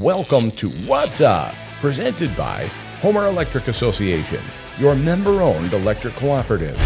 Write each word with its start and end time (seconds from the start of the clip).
Welcome 0.00 0.50
to 0.52 0.70
Watts 0.88 1.20
Up, 1.20 1.54
presented 1.80 2.34
by 2.34 2.64
Homer 3.02 3.26
Electric 3.26 3.68
Association, 3.68 4.40
your 4.78 4.94
member 4.94 5.42
owned 5.42 5.74
electric 5.74 6.14
cooperative. 6.14 6.80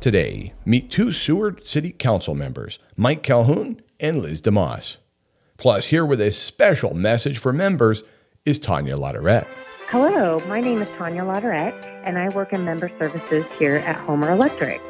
Today, 0.00 0.54
meet 0.64 0.90
two 0.90 1.12
Seward 1.12 1.66
City 1.66 1.90
Council 1.90 2.34
members, 2.34 2.78
Mike 2.96 3.22
Calhoun 3.22 3.82
and 4.00 4.22
Liz 4.22 4.40
DeMoss. 4.40 4.96
Plus, 5.58 5.88
here 5.88 6.06
with 6.06 6.22
a 6.22 6.32
special 6.32 6.94
message 6.94 7.36
for 7.36 7.52
members 7.52 8.04
is 8.46 8.58
Tanya 8.58 8.96
Latourette. 8.96 9.46
Hello, 9.88 10.40
my 10.48 10.62
name 10.62 10.80
is 10.80 10.90
Tanya 10.92 11.24
Latourette, 11.24 11.84
and 12.04 12.16
I 12.16 12.30
work 12.30 12.54
in 12.54 12.64
member 12.64 12.90
services 12.98 13.44
here 13.58 13.76
at 13.76 13.96
Homer 13.96 14.30
Electric. 14.30 14.80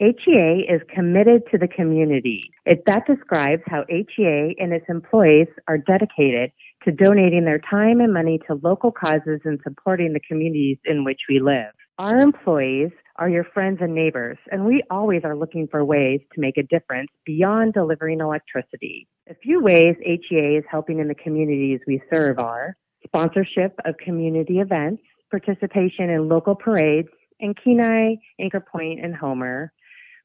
HEA 0.00 0.64
is 0.66 0.80
committed 0.88 1.42
to 1.50 1.58
the 1.58 1.68
community. 1.68 2.40
It, 2.64 2.86
that 2.86 3.06
describes 3.06 3.60
how 3.66 3.84
HEA 3.90 4.56
and 4.58 4.72
its 4.72 4.86
employees 4.88 5.48
are 5.68 5.76
dedicated 5.76 6.52
to 6.84 6.92
donating 6.92 7.44
their 7.44 7.60
time 7.70 8.00
and 8.00 8.10
money 8.10 8.40
to 8.46 8.58
local 8.62 8.92
causes 8.92 9.42
and 9.44 9.60
supporting 9.62 10.14
the 10.14 10.20
communities 10.26 10.78
in 10.86 11.04
which 11.04 11.20
we 11.28 11.38
live. 11.38 11.72
Our 11.98 12.16
employees 12.16 12.92
are 13.16 13.28
your 13.28 13.44
friends 13.44 13.80
and 13.82 13.94
neighbors, 13.94 14.38
and 14.50 14.64
we 14.64 14.82
always 14.90 15.20
are 15.22 15.36
looking 15.36 15.68
for 15.70 15.84
ways 15.84 16.20
to 16.32 16.40
make 16.40 16.56
a 16.56 16.62
difference 16.62 17.10
beyond 17.26 17.74
delivering 17.74 18.20
electricity. 18.20 19.06
A 19.28 19.34
few 19.34 19.60
ways 19.62 19.96
HEA 20.02 20.56
is 20.56 20.64
helping 20.70 21.00
in 21.00 21.08
the 21.08 21.14
communities 21.14 21.80
we 21.86 22.00
serve 22.12 22.38
are 22.38 22.74
sponsorship 23.04 23.74
of 23.84 23.96
community 23.98 24.60
events, 24.60 25.02
participation 25.30 26.08
in 26.08 26.26
local 26.26 26.54
parades, 26.54 27.08
and 27.40 27.54
Kenai, 27.62 28.14
Anchor 28.38 28.60
Point, 28.60 29.04
and 29.04 29.14
Homer. 29.14 29.72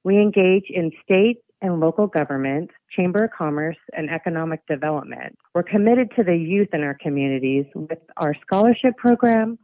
We 0.06 0.20
engage 0.20 0.66
in 0.70 0.92
state 1.04 1.40
and 1.64 1.80
local 1.80 2.06
government, 2.06 2.70
chamber 2.96 3.24
of 3.24 3.32
commerce, 3.36 3.78
and 3.98 4.12
economic 4.12 4.62
development. 4.68 5.36
We're 5.56 5.64
committed 5.64 6.12
to 6.16 6.24
the 6.24 6.36
youth 6.36 6.68
in 6.74 6.84
our 6.84 6.96
communities 7.02 7.66
with 7.74 7.98
our 8.18 8.36
scholarship 8.46 8.96
program, 8.98 9.58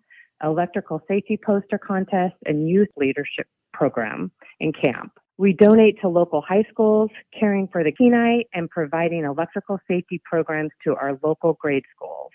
electrical 0.44 1.00
safety 1.08 1.40
poster 1.46 1.78
contest, 1.78 2.34
and 2.48 2.68
youth 2.68 2.88
leadership 2.98 3.46
program 3.72 4.32
and 4.60 4.76
camp. 4.76 5.12
We 5.38 5.54
donate 5.54 6.02
to 6.02 6.08
local 6.08 6.42
high 6.42 6.66
schools, 6.72 7.12
caring 7.40 7.68
for 7.68 7.84
the 7.84 7.92
Kenai, 7.92 8.42
and 8.52 8.68
providing 8.68 9.26
electrical 9.26 9.78
safety 9.88 10.20
programs 10.26 10.72
to 10.86 10.96
our 10.96 11.20
local 11.22 11.54
grade 11.54 11.84
schools. 11.96 12.32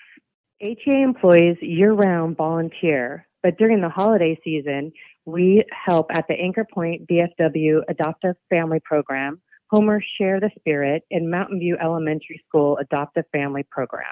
HEA 0.60 1.02
employees 1.02 1.56
year 1.60 1.92
round 1.92 2.36
volunteer, 2.36 3.26
but 3.42 3.58
during 3.58 3.80
the 3.80 3.88
holiday 3.88 4.38
season, 4.44 4.92
we 5.26 5.64
help 5.70 6.06
at 6.10 6.26
the 6.28 6.34
Anchor 6.34 6.66
Point 6.72 7.06
VFW 7.08 7.82
Adoptive 7.88 8.36
Family 8.48 8.80
Program, 8.82 9.42
Homer 9.70 10.00
Share 10.16 10.40
the 10.40 10.50
Spirit, 10.58 11.02
and 11.10 11.30
Mountain 11.30 11.58
View 11.58 11.76
Elementary 11.82 12.40
School 12.48 12.78
Adoptive 12.78 13.24
Family 13.32 13.64
Program. 13.70 14.04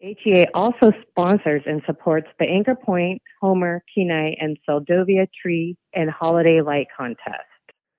HEA 0.00 0.46
also 0.54 0.90
sponsors 1.10 1.62
and 1.66 1.82
supports 1.86 2.28
the 2.38 2.46
Anchor 2.46 2.74
Point, 2.74 3.22
Homer, 3.40 3.84
Kenai, 3.94 4.34
and 4.40 4.56
Seldovia 4.68 5.28
Tree 5.40 5.76
and 5.94 6.10
Holiday 6.10 6.60
Light 6.60 6.86
Contest. 6.96 7.42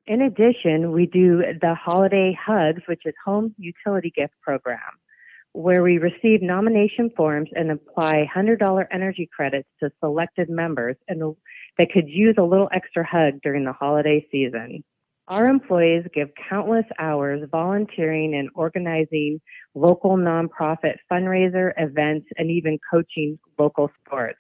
In 0.06 0.22
addition, 0.22 0.92
we 0.92 1.06
do 1.06 1.44
the 1.62 1.76
Holiday 1.76 2.38
Hugs, 2.46 2.82
which 2.88 3.04
is 3.06 3.14
Home 3.26 3.56
Utility 3.58 4.12
Gift 4.14 4.34
Program, 4.42 4.80
where 5.54 5.84
we 5.84 6.00
receive 6.00 6.42
nomination 6.42 7.12
forms 7.16 7.50
and 7.56 7.72
apply 7.72 8.28
$100 8.36 8.86
energy 8.92 9.30
credits 9.34 9.70
to 9.80 9.92
selected 10.00 10.50
members 10.50 10.96
and 11.08 11.36
that 11.78 11.92
could 11.92 12.08
use 12.08 12.36
a 12.38 12.44
little 12.44 12.70
extra 12.72 13.06
hug 13.06 13.42
during 13.42 13.64
the 13.64 13.74
holiday 13.74 14.26
season. 14.32 14.84
Our 15.28 15.46
employees 15.46 16.06
give 16.14 16.30
countless 16.50 16.86
hours 17.00 17.48
volunteering 17.50 18.36
and 18.36 18.50
organizing 18.56 19.40
local 19.74 20.18
nonprofit 20.18 20.96
fundraiser 21.10 21.72
events 21.78 22.28
and 22.38 22.52
even 22.52 22.78
coaching 22.92 23.40
local 23.58 23.90
sports. 24.06 24.40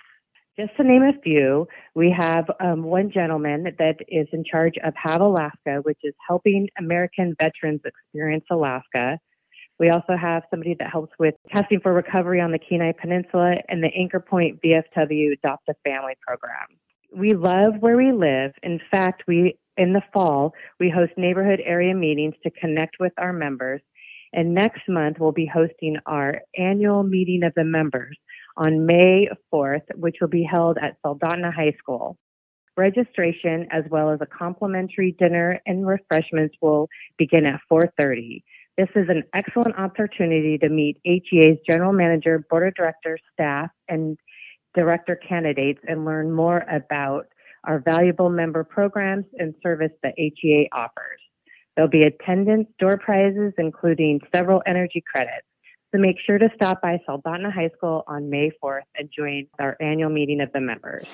Just 0.59 0.75
to 0.77 0.83
name 0.83 1.02
a 1.02 1.20
few, 1.23 1.67
we 1.95 2.16
have 2.16 2.45
um, 2.59 2.83
one 2.83 3.11
gentleman 3.11 3.64
that 3.80 3.95
is 4.08 4.27
in 4.33 4.43
charge 4.43 4.76
of 4.83 4.93
Have 4.95 5.21
Alaska, 5.21 5.80
which 5.83 5.98
is 6.04 6.14
helping 6.27 6.67
American 6.77 7.36
veterans 7.39 7.82
experience 7.86 8.45
Alaska. 8.52 9.17
We 9.80 9.89
also 9.89 10.16
have 10.20 10.44
somebody 10.50 10.76
that 10.80 10.92
helps 10.92 11.11
with 11.20 11.36
testing 11.54 11.80
for 11.82 11.94
recovery 11.94 12.39
on 12.39 12.52
the 12.52 12.60
Kenai 12.60 12.94
Peninsula 13.00 13.56
and 13.67 13.84
the 13.84 13.89
Anchor 13.95 14.20
Point 14.20 14.60
VFW 14.61 15.34
Adopt 15.34 15.67
a 15.70 15.73
Family 15.84 16.14
program. 16.26 16.67
We 17.16 17.34
love 17.34 17.76
where 17.80 17.98
we 17.98 18.12
live. 18.12 18.52
In 18.64 18.80
fact, 18.92 19.23
we 19.28 19.58
in 19.78 19.94
the 19.94 20.04
fall, 20.14 20.54
we 20.80 20.89
host 20.89 21.14
neighborhood 21.17 21.60
area 21.66 21.95
meetings 21.95 22.36
to 22.44 22.52
connect 22.52 22.98
with 23.00 23.14
our 23.17 23.33
members. 23.33 23.82
And 24.32 24.54
next 24.54 24.82
month, 24.88 25.17
we'll 25.20 25.32
be 25.32 25.50
hosting 25.52 25.98
our 26.06 26.42
annual 26.58 27.04
meeting 27.04 27.44
of 27.44 27.54
the 27.56 27.64
members 27.64 28.17
on 28.58 28.86
May 28.86 29.28
4th, 29.54 29.83
which 29.95 30.17
will 30.22 30.28
be 30.28 30.48
held 30.50 30.78
at 30.82 30.98
Soldotna 31.06 31.54
High 31.54 31.76
School. 31.78 32.17
Registration, 32.76 33.67
as 33.72 33.83
well 33.89 34.10
as 34.10 34.20
a 34.22 34.26
complimentary 34.26 35.16
dinner 35.20 35.60
and 35.67 35.86
refreshments, 35.86 36.56
will 36.62 36.88
begin 37.17 37.45
at 37.45 37.60
4:30. 37.72 38.44
This 38.76 38.89
is 38.95 39.08
an 39.08 39.22
excellent 39.36 39.78
opportunity 39.78 40.58
to 40.58 40.67
meet 40.67 40.98
HEA's 41.04 41.60
general 41.70 41.94
manager, 41.94 42.44
board 42.50 42.67
of 42.67 42.73
directors, 42.73 43.22
staff, 43.32 43.70
and 43.88 44.17
director 44.73 45.16
candidates 45.16 45.80
and 45.88 46.06
learn 46.06 46.32
more 46.32 46.66
about 46.72 47.28
our 47.66 47.80
valuable 47.80 48.30
member 48.30 48.64
programs 48.64 49.26
and 49.38 49.54
service 49.62 49.92
that 50.02 50.16
HEA 50.17 50.70
offers. 50.73 51.20
There'll 51.76 51.89
be 51.89 52.02
attendance 52.02 52.67
door 52.80 52.98
prizes, 52.98 53.54
including 53.60 54.22
several 54.36 54.64
energy 54.66 55.04
credits. 55.14 55.45
So 55.92 56.02
make 56.02 56.16
sure 56.26 56.39
to 56.39 56.50
stop 56.56 56.82
by 56.82 57.00
Soldotna 57.08 57.54
High 57.54 57.70
School 57.78 58.04
on 58.08 58.32
May 58.32 58.50
4th 58.64 58.82
and 58.98 59.08
join 59.16 59.45
our 59.60 59.78
annual 59.82 60.10
meeting 60.10 60.42
of 60.42 60.52
the 60.52 60.62
members. 60.62 61.06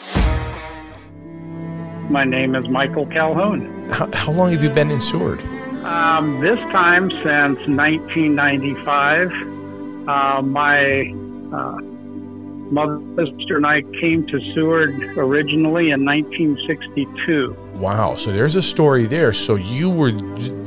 My 2.09 2.23
name 2.23 2.55
is 2.55 2.69
Michael 2.69 3.05
Calhoun. 3.07 3.85
How, 3.89 4.09
how 4.13 4.31
long 4.31 4.51
have 4.51 4.63
you 4.63 4.69
been 4.69 4.89
in 4.89 5.01
Seward? 5.01 5.41
Um, 5.89 6.39
this 6.39 6.59
time 6.71 7.09
since 7.09 7.57
1995. 7.67 9.31
Uh, 10.07 10.41
my 10.43 11.13
uh, 11.51 11.81
Mother, 12.71 12.99
sister, 13.15 13.57
and 13.57 13.65
I 13.65 13.81
came 13.99 14.27
to 14.27 14.39
Seward 14.53 14.93
originally 15.17 15.89
in 15.89 16.05
1962. 16.05 17.57
Wow! 17.73 18.15
So 18.17 18.31
there's 18.31 18.55
a 18.55 18.61
story 18.61 19.07
there. 19.07 19.33
So 19.33 19.55
you 19.55 19.89
were 19.89 20.09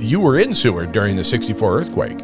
you 0.00 0.18
were 0.18 0.40
in 0.40 0.56
Seward 0.56 0.90
during 0.90 1.14
the 1.14 1.22
'64 1.22 1.78
earthquake. 1.78 2.20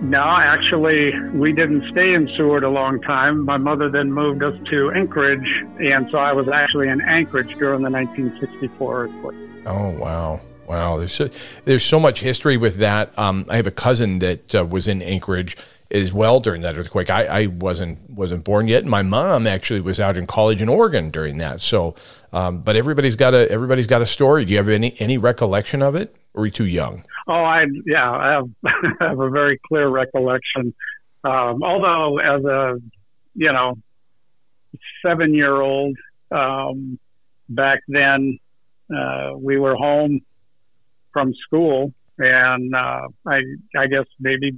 No, 0.00 0.22
actually, 0.22 1.18
we 1.30 1.52
didn't 1.52 1.90
stay 1.90 2.14
in 2.14 2.30
Seward 2.36 2.62
a 2.62 2.70
long 2.70 3.00
time. 3.00 3.44
My 3.44 3.56
mother 3.56 3.90
then 3.90 4.12
moved 4.12 4.44
us 4.44 4.54
to 4.70 4.92
Anchorage, 4.92 5.64
and 5.80 6.08
so 6.12 6.18
I 6.18 6.32
was 6.32 6.46
actually 6.48 6.86
in 6.88 7.00
Anchorage 7.00 7.56
during 7.56 7.82
the 7.82 7.90
1964 7.90 9.04
earthquake. 9.06 9.36
Oh 9.66 9.90
wow! 9.98 10.40
Wow, 10.68 10.98
there's 10.98 11.12
so, 11.12 11.28
there's 11.64 11.84
so 11.84 12.00
much 12.00 12.20
history 12.20 12.56
with 12.56 12.76
that. 12.78 13.16
Um, 13.18 13.46
I 13.48 13.56
have 13.56 13.66
a 13.66 13.72
cousin 13.72 14.18
that 14.20 14.54
uh, 14.54 14.64
was 14.64 14.88
in 14.88 15.02
Anchorage 15.02 15.56
as 15.90 16.12
well 16.12 16.40
during 16.40 16.62
that 16.62 16.76
earthquake. 16.76 17.10
I, 17.10 17.24
I 17.26 17.46
wasn't 17.46 18.10
wasn't 18.10 18.44
born 18.44 18.68
yet. 18.68 18.84
My 18.84 19.02
mom 19.02 19.46
actually 19.46 19.80
was 19.80 20.00
out 20.00 20.16
in 20.16 20.26
college 20.26 20.60
in 20.60 20.68
Oregon 20.68 21.10
during 21.10 21.38
that. 21.38 21.60
So, 21.60 21.94
um, 22.32 22.62
but 22.62 22.76
everybody's 22.76 23.14
got 23.14 23.34
a 23.34 23.50
everybody's 23.50 23.86
got 23.86 24.02
a 24.02 24.06
story. 24.06 24.44
Do 24.44 24.52
you 24.52 24.58
have 24.58 24.68
any 24.68 24.94
any 24.98 25.18
recollection 25.18 25.82
of 25.82 25.94
it? 25.94 26.14
Or 26.34 26.42
are 26.42 26.46
you 26.46 26.52
too 26.52 26.66
young? 26.66 27.04
Oh, 27.28 27.32
I 27.32 27.66
yeah, 27.86 28.10
I 28.10 28.32
have, 28.32 28.50
I 29.00 29.08
have 29.08 29.20
a 29.20 29.30
very 29.30 29.58
clear 29.66 29.88
recollection. 29.88 30.74
Um, 31.24 31.62
although 31.62 32.18
as 32.18 32.44
a 32.44 32.80
you 33.34 33.52
know 33.52 33.78
seven 35.04 35.34
year 35.34 35.60
old 35.60 35.96
um, 36.30 36.98
back 37.48 37.80
then, 37.88 38.38
uh, 38.94 39.32
we 39.36 39.58
were 39.58 39.76
home 39.76 40.20
from 41.16 41.32
school, 41.46 41.94
and 42.18 42.74
uh, 42.74 43.08
I 43.26 43.40
I 43.74 43.86
guess 43.86 44.04
maybe 44.20 44.52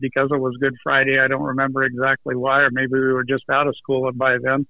because 0.00 0.30
it 0.32 0.40
was 0.40 0.56
Good 0.58 0.74
Friday. 0.82 1.20
I 1.20 1.28
don't 1.28 1.42
remember 1.42 1.84
exactly 1.84 2.34
why, 2.34 2.62
or 2.62 2.70
maybe 2.72 2.94
we 2.94 3.12
were 3.12 3.22
just 3.22 3.44
out 3.48 3.68
of 3.68 3.76
school 3.76 4.10
by 4.12 4.38
then. 4.42 4.66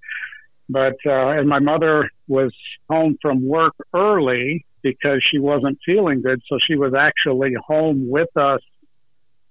But 0.69 0.97
uh, 1.07 1.31
and 1.39 1.49
my 1.49 1.59
mother 1.59 2.11
was 2.29 2.53
home 2.91 3.17
from 3.23 3.49
work 3.49 3.73
early 3.95 4.67
because 4.83 5.25
she 5.31 5.39
wasn't 5.39 5.79
feeling 5.87 6.21
good, 6.21 6.43
so 6.47 6.59
she 6.67 6.77
was 6.77 6.93
actually 6.93 7.55
home 7.67 8.11
with 8.11 8.37
us 8.37 8.61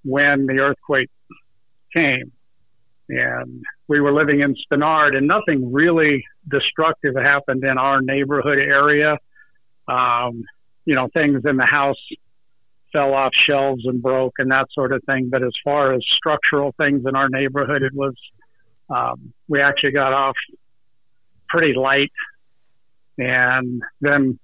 when 0.04 0.46
the 0.46 0.60
earthquake 0.60 1.10
came. 1.92 2.32
And 3.10 3.64
we 3.88 4.00
were 4.02 4.14
living 4.14 4.42
in 4.42 4.54
Spenard, 4.54 5.18
and 5.18 5.28
nothing 5.28 5.74
really 5.74 6.24
destructive 6.48 7.16
happened 7.16 7.64
in 7.64 7.80
our 7.80 8.02
neighborhood 8.04 8.60
area. 8.60 9.18
Um, 9.88 10.44
you 10.90 10.96
know, 10.96 11.08
things 11.14 11.44
in 11.46 11.56
the 11.56 11.68
house 11.68 12.00
fell 12.92 13.14
off 13.14 13.32
shelves 13.48 13.86
and 13.86 14.02
broke 14.02 14.34
and 14.40 14.50
that 14.50 14.66
sort 14.74 14.92
of 14.92 15.04
thing. 15.04 15.30
But 15.30 15.44
as 15.44 15.52
far 15.64 15.94
as 15.94 16.02
structural 16.18 16.74
things 16.80 17.04
in 17.08 17.16
our 17.16 17.30
neighborhood, 17.30 17.84
it 17.84 17.94
was, 17.94 18.16
um, 18.90 19.32
we 19.48 19.62
actually 19.62 19.92
got 19.92 20.14
off 20.14 20.36
pretty 21.48 21.76
light 21.76 22.12
and 23.20 23.84
then 24.02 24.40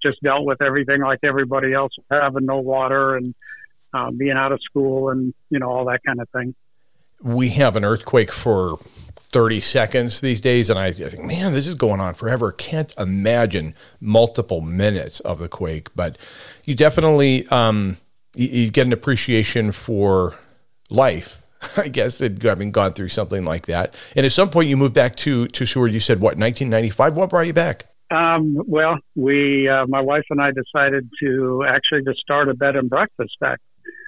just 0.00 0.22
dealt 0.22 0.44
with 0.44 0.62
everything 0.62 1.00
like 1.00 1.18
everybody 1.24 1.72
else, 1.72 1.90
having 2.08 2.46
no 2.46 2.60
water 2.60 3.16
and 3.16 3.34
um, 3.92 4.16
being 4.16 4.36
out 4.36 4.52
of 4.52 4.60
school 4.62 5.10
and, 5.10 5.34
you 5.50 5.58
know, 5.58 5.68
all 5.68 5.86
that 5.86 6.04
kind 6.06 6.20
of 6.20 6.28
thing. 6.28 6.54
We 7.22 7.50
have 7.50 7.76
an 7.76 7.84
earthquake 7.84 8.32
for 8.32 8.78
30 9.32 9.60
seconds 9.60 10.20
these 10.20 10.40
days. 10.40 10.70
And 10.70 10.78
I, 10.78 10.86
I 10.86 10.92
think, 10.92 11.24
man, 11.24 11.52
this 11.52 11.66
is 11.66 11.74
going 11.74 12.00
on 12.00 12.14
forever. 12.14 12.52
Can't 12.52 12.92
imagine 12.98 13.74
multiple 14.00 14.60
minutes 14.60 15.20
of 15.20 15.38
the 15.38 15.48
quake, 15.48 15.88
but 15.94 16.18
you 16.64 16.74
definitely, 16.74 17.46
um, 17.48 17.96
you, 18.34 18.48
you 18.48 18.70
get 18.70 18.86
an 18.86 18.92
appreciation 18.92 19.72
for 19.72 20.34
life 20.88 21.40
I 21.76 21.88
guess, 21.88 22.18
having 22.18 22.72
gone 22.72 22.92
through 22.92 23.08
something 23.08 23.44
like 23.44 23.66
that. 23.66 23.94
And 24.16 24.24
at 24.24 24.32
some 24.32 24.50
point, 24.50 24.68
you 24.68 24.76
moved 24.76 24.94
back 24.94 25.16
to 25.16 25.46
to 25.48 25.66
Seward. 25.66 25.92
You 25.92 26.00
said 26.00 26.20
what, 26.20 26.38
1995? 26.38 27.16
What 27.16 27.30
brought 27.30 27.46
you 27.46 27.52
back? 27.52 27.86
Um, 28.10 28.60
well, 28.66 28.98
we, 29.14 29.68
uh, 29.68 29.86
my 29.86 30.00
wife 30.00 30.24
and 30.30 30.40
I, 30.40 30.50
decided 30.50 31.08
to 31.22 31.64
actually 31.68 32.02
to 32.04 32.14
start 32.14 32.48
a 32.48 32.54
bed 32.54 32.74
and 32.76 32.90
breakfast 32.90 33.36
back. 33.40 33.60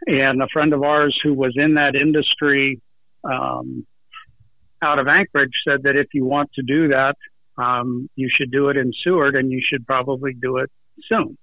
And 0.07 0.43
a 0.43 0.49
friend 0.53 0.73
of 0.73 0.83
ours 0.83 1.17
who 1.23 1.35
was 1.35 1.53
in 1.55 1.75
that 1.75 1.95
industry 1.95 2.81
um, 3.25 3.87
out 4.83 4.99
of 4.99 5.07
Anchorage 5.07 5.53
said 5.67 5.85
that 5.85 5.97
if 5.97 6.09
you 6.13 6.25
want 6.25 6.51
to 6.55 6.63
do 6.63 6.89
that, 6.89 7.17
um, 7.57 8.09
you 8.17 8.29
should 8.35 8.51
do 8.51 8.69
it 8.69 8.77
in 8.77 8.93
Seward 9.05 9.37
and 9.37 9.51
you 9.51 9.63
should 9.63 9.87
probably 9.87 10.35
do 10.35 10.59
it 10.59 10.71
soon. 11.09 11.37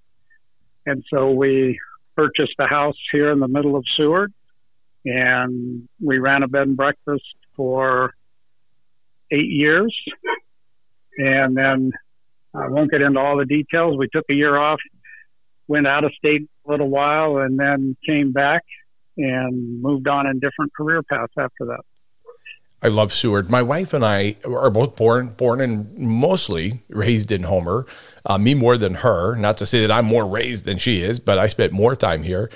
And 0.85 1.03
so 1.13 1.31
we 1.31 1.79
purchased 2.15 2.55
a 2.59 2.67
house 2.67 2.97
here 3.11 3.31
in 3.31 3.39
the 3.39 3.47
middle 3.47 3.75
of 3.75 3.85
Seward 3.95 4.33
and 5.05 5.87
we 6.03 6.17
ran 6.17 6.43
a 6.43 6.47
bed 6.47 6.67
and 6.67 6.77
breakfast 6.77 7.23
for 7.55 8.13
eight 9.31 9.49
years. 9.49 9.95
And 11.17 11.55
then 11.55 11.91
I 12.53 12.67
won't 12.67 12.91
get 12.91 13.01
into 13.01 13.19
all 13.19 13.37
the 13.37 13.45
details. 13.45 13.97
We 13.97 14.07
took 14.11 14.25
a 14.29 14.33
year 14.33 14.57
off, 14.57 14.79
went 15.67 15.87
out 15.87 16.03
of 16.03 16.13
state 16.13 16.41
a 16.67 16.71
little 16.71 16.89
while, 16.89 17.37
and 17.37 17.59
then 17.59 17.95
came 18.05 18.31
back 18.31 18.63
and 19.19 19.81
moved 19.81 20.07
on 20.07 20.27
in 20.27 20.39
different 20.39 20.73
career 20.73 21.03
paths 21.03 21.33
after 21.37 21.65
that. 21.65 21.81
I 22.81 22.87
love 22.87 23.11
Seward. 23.11 23.49
My 23.49 23.61
wife 23.61 23.93
and 23.93 24.05
I 24.05 24.37
are 24.45 24.69
both 24.69 24.95
born 24.95 25.29
born 25.29 25.59
and 25.59 25.97
mostly 25.97 26.81
raised 26.89 27.29
in 27.31 27.43
Homer. 27.43 27.85
Uh, 28.25 28.37
me 28.37 28.53
more 28.53 28.77
than 28.77 28.95
her. 28.95 29.35
Not 29.35 29.57
to 29.57 29.65
say 29.65 29.81
that 29.81 29.91
I'm 29.91 30.05
more 30.05 30.25
raised 30.25 30.63
than 30.63 30.77
she 30.77 31.01
is, 31.01 31.19
but 31.19 31.37
I 31.37 31.47
spent 31.47 31.73
more 31.73 31.95
time 31.95 32.23
here. 32.23 32.49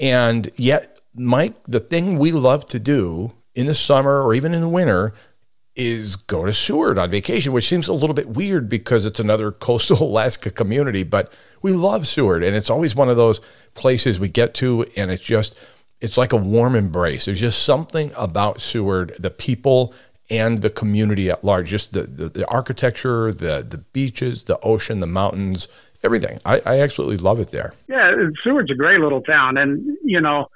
And 0.00 0.50
yet, 0.56 0.98
Mike, 1.14 1.62
the 1.64 1.80
thing 1.80 2.18
we 2.18 2.32
love 2.32 2.66
to 2.66 2.80
do 2.80 3.32
in 3.54 3.66
the 3.66 3.74
summer 3.74 4.22
or 4.22 4.34
even 4.34 4.52
in 4.52 4.60
the 4.60 4.68
winter 4.68 5.14
is 5.76 6.16
go 6.16 6.44
to 6.44 6.52
Seward 6.52 6.98
on 6.98 7.08
vacation, 7.08 7.52
which 7.52 7.68
seems 7.68 7.86
a 7.86 7.92
little 7.92 8.14
bit 8.14 8.30
weird 8.30 8.68
because 8.68 9.06
it's 9.06 9.20
another 9.20 9.52
coastal 9.66 10.02
Alaska 10.02 10.50
community. 10.50 11.04
But 11.04 11.32
we 11.62 11.72
love 11.72 12.08
Seward, 12.08 12.42
and 12.42 12.56
it's 12.56 12.70
always 12.70 12.96
one 12.96 13.08
of 13.08 13.16
those 13.16 13.40
places 13.74 14.18
we 14.18 14.28
get 14.28 14.54
to, 14.54 14.86
and 14.96 15.10
it's 15.12 15.22
just 15.22 15.56
it's 16.00 16.16
like 16.16 16.32
a 16.32 16.36
warm 16.36 16.74
embrace. 16.74 17.24
There's 17.24 17.40
just 17.40 17.64
something 17.64 18.12
about 18.16 18.60
Seward, 18.60 19.14
the 19.18 19.30
people 19.30 19.94
and 20.30 20.62
the 20.62 20.70
community 20.70 21.30
at 21.30 21.42
large, 21.42 21.68
just 21.68 21.92
the, 21.92 22.02
the, 22.02 22.28
the 22.28 22.46
architecture, 22.48 23.32
the, 23.32 23.66
the 23.68 23.78
beaches, 23.78 24.44
the 24.44 24.60
ocean, 24.60 25.00
the 25.00 25.06
mountains, 25.06 25.68
everything. 26.04 26.38
I, 26.44 26.60
I 26.66 26.80
absolutely 26.80 27.16
love 27.16 27.40
it 27.40 27.50
there. 27.50 27.72
Yeah, 27.88 28.14
Seward's 28.44 28.70
a 28.70 28.74
great 28.74 29.00
little 29.00 29.22
town. 29.22 29.56
And, 29.56 29.96
you 30.04 30.20
know, 30.20 30.46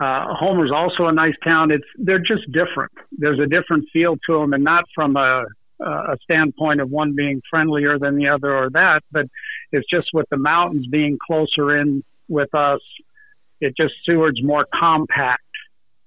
uh, 0.00 0.26
Homer's 0.32 0.70
also 0.72 1.06
a 1.06 1.12
nice 1.12 1.34
town. 1.44 1.70
It's 1.70 1.84
they're 1.96 2.18
just 2.20 2.50
different. 2.52 2.92
There's 3.18 3.40
a 3.40 3.46
different 3.46 3.88
feel 3.92 4.16
to 4.26 4.40
them, 4.40 4.52
and 4.52 4.62
not 4.62 4.84
from 4.94 5.16
a 5.16 5.44
a 5.80 6.16
standpoint 6.24 6.80
of 6.80 6.90
one 6.90 7.14
being 7.14 7.40
friendlier 7.48 8.00
than 8.00 8.16
the 8.16 8.28
other 8.28 8.52
or 8.52 8.68
that, 8.70 9.02
but 9.12 9.26
it's 9.70 9.88
just 9.88 10.08
with 10.12 10.26
the 10.28 10.36
mountains 10.36 10.88
being 10.88 11.18
closer 11.24 11.76
in 11.76 12.02
with 12.28 12.52
us 12.52 12.80
it 13.60 13.74
just 13.76 13.94
Seward's 14.04 14.42
more 14.42 14.66
compact. 14.72 15.42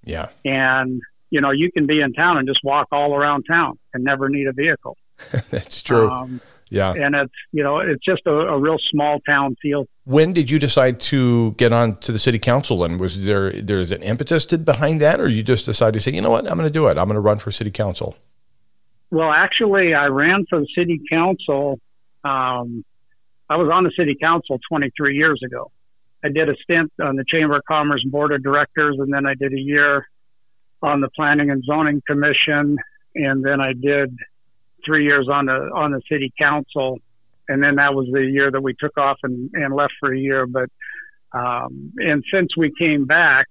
Yeah. 0.03 0.30
And, 0.45 1.01
you 1.30 1.42
know, 1.42 1.51
you 1.51 1.71
can 1.71 1.88
be 1.88 2.01
in 2.01 2.13
town 2.13 2.38
and 2.38 2.48
just 2.48 2.59
walk 2.63 2.88
all 2.92 3.15
around 3.15 3.44
town 3.44 3.77
and 3.94 4.03
never 4.03 4.30
need 4.30 4.48
a 4.48 4.53
vehicle. 4.53 4.98
That's 5.50 5.81
true. 5.81 6.09
Um, 6.09 6.42
yeah. 6.69 6.94
And 6.94 7.15
it's, 7.15 7.33
you 7.51 7.63
know, 7.63 7.80
it's 7.80 8.03
just 8.03 8.21
a, 8.25 8.31
a, 8.31 8.57
real 8.57 8.77
small 8.89 9.19
town 9.27 9.57
feel. 9.62 9.86
When 10.06 10.31
did 10.31 10.50
you 10.50 10.57
decide 10.57 11.01
to 11.01 11.51
get 11.51 11.74
on 11.74 11.98
to 11.98 12.13
the 12.13 12.19
city 12.19 12.39
council? 12.39 12.83
And 12.86 13.00
was 13.00 13.25
there, 13.25 13.51
there's 13.51 13.92
an 13.92 14.01
impetus 14.01 14.45
behind 14.45 15.01
that, 15.01 15.19
or 15.19 15.27
you 15.27 15.44
just 15.44 15.65
decided 15.65 15.95
to 15.95 16.00
say, 16.00 16.12
you 16.12 16.21
know 16.21 16.30
what, 16.30 16.48
I'm 16.48 16.57
going 16.57 16.68
to 16.68 16.74
do 16.74 16.88
it. 16.88 16.98
I'm 16.98 17.06
going 17.06 17.15
to 17.15 17.19
run 17.19 17.39
for 17.39 17.51
city 17.51 17.71
council. 17.71 18.15
Well, 19.12 19.30
actually, 19.30 19.94
I 19.94 20.06
ran 20.06 20.45
for 20.50 20.62
the 20.62 20.68
city 20.74 21.01
council. 21.09 21.80
Um, 22.24 22.86
I 23.50 23.57
was 23.57 23.69
on 23.71 23.83
the 23.83 23.92
city 23.98 24.15
council 24.19 24.57
23 24.69 25.18
years 25.18 25.42
ago. 25.45 25.69
I 26.24 26.30
did 26.30 26.50
a 26.50 26.56
stint 26.64 26.92
on 27.02 27.16
the 27.16 27.26
Chamber 27.28 27.58
of 27.58 27.64
Commerce 27.68 28.04
Board 28.06 28.32
of 28.32 28.44
Directors, 28.44 28.98
and 29.00 29.14
then 29.14 29.26
I 29.26 29.34
did 29.34 29.54
a 29.54 29.60
year 29.60 30.08
on 30.82 31.02
the 31.02 31.10
Planning 31.16 31.50
and 31.50 31.64
Zoning 31.64 32.02
Commission, 32.08 32.78
and 33.16 33.44
then 33.44 33.60
I 33.60 33.74
did 33.74 34.16
three 34.86 35.04
years 35.04 35.28
on 35.32 35.46
the 35.46 35.72
on 35.76 35.92
the 35.92 36.02
City 36.10 36.32
Council, 36.38 37.00
and 37.48 37.62
then 37.62 37.76
that 37.76 37.94
was 37.94 38.08
the 38.12 38.24
year 38.24 38.52
that 38.52 38.62
we 38.62 38.74
took 38.80 38.98
off 38.98 39.18
and, 39.24 39.50
and 39.54 39.74
left 39.76 39.94
for 40.00 40.14
a 40.14 40.18
year. 40.18 40.46
But 40.46 40.70
um, 41.34 41.94
and 41.98 42.24
since 42.34 42.56
we 42.58 42.72
came 42.78 43.06
back 43.06 43.48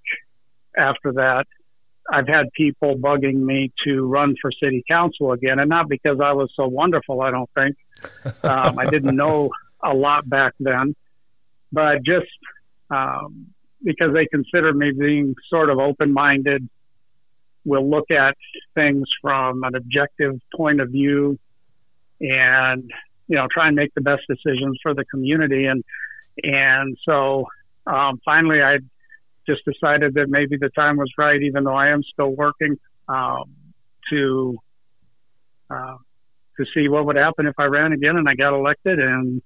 after 0.76 1.12
that, 1.14 1.46
I've 2.10 2.28
had 2.28 2.46
people 2.52 2.96
bugging 2.96 3.36
me 3.36 3.72
to 3.84 4.06
run 4.06 4.34
for 4.40 4.50
City 4.52 4.84
Council 4.88 5.32
again, 5.32 5.58
and 5.58 5.68
not 5.68 5.88
because 5.88 6.18
I 6.22 6.32
was 6.32 6.52
so 6.54 6.66
wonderful. 6.66 7.20
I 7.20 7.30
don't 7.30 7.50
think 7.54 7.76
um, 8.44 8.78
I 8.78 8.86
didn't 8.86 9.16
know 9.16 9.50
a 9.82 9.94
lot 9.94 10.28
back 10.28 10.54
then, 10.60 10.94
but 11.72 12.02
just 12.04 12.26
um, 12.90 13.46
because 13.82 14.12
they 14.12 14.26
consider 14.26 14.72
me 14.72 14.92
being 14.92 15.34
sort 15.48 15.70
of 15.70 15.78
open 15.78 16.12
minded, 16.12 16.68
will 17.64 17.88
look 17.88 18.10
at 18.10 18.36
things 18.74 19.04
from 19.20 19.64
an 19.64 19.74
objective 19.74 20.34
point 20.54 20.80
of 20.80 20.90
view 20.90 21.38
and 22.20 22.90
you 23.28 23.36
know 23.36 23.46
try 23.52 23.68
and 23.68 23.76
make 23.76 23.92
the 23.94 24.00
best 24.00 24.22
decisions 24.28 24.78
for 24.82 24.94
the 24.94 25.04
community. 25.06 25.66
And 25.66 25.84
and 26.42 26.96
so 27.06 27.46
um, 27.86 28.20
finally 28.24 28.62
I 28.62 28.78
just 29.46 29.62
decided 29.64 30.14
that 30.14 30.28
maybe 30.28 30.56
the 30.56 30.70
time 30.70 30.96
was 30.96 31.10
right 31.18 31.42
even 31.42 31.64
though 31.64 31.74
I 31.74 31.88
am 31.88 32.02
still 32.02 32.30
working 32.30 32.78
um, 33.08 33.54
to 34.10 34.58
uh, 35.70 35.96
to 36.56 36.66
see 36.74 36.88
what 36.88 37.06
would 37.06 37.16
happen 37.16 37.46
if 37.46 37.54
I 37.58 37.64
ran 37.64 37.92
again 37.92 38.16
and 38.16 38.28
I 38.28 38.34
got 38.34 38.54
elected. 38.54 38.98
And 38.98 39.42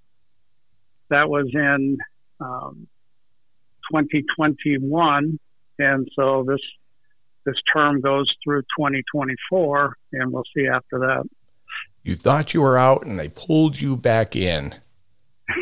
that 1.11 1.29
was 1.29 1.49
in 1.53 1.99
um, 2.41 2.89
2021, 3.93 5.39
and 5.79 6.09
so 6.15 6.45
this 6.47 6.61
this 7.45 7.57
term 7.73 8.01
goes 8.01 8.31
through 8.43 8.63
2024, 8.79 9.97
and 10.13 10.33
we'll 10.33 10.45
see 10.57 10.67
after 10.67 10.99
that. 11.01 11.25
You 12.03 12.17
thought 12.17 12.55
you 12.55 12.63
were 12.63 12.79
out, 12.79 13.07
and 13.07 13.19
they 13.19 13.29
pulled 13.29 13.81
you 13.81 13.97
back 13.97 14.35
in. 14.37 14.75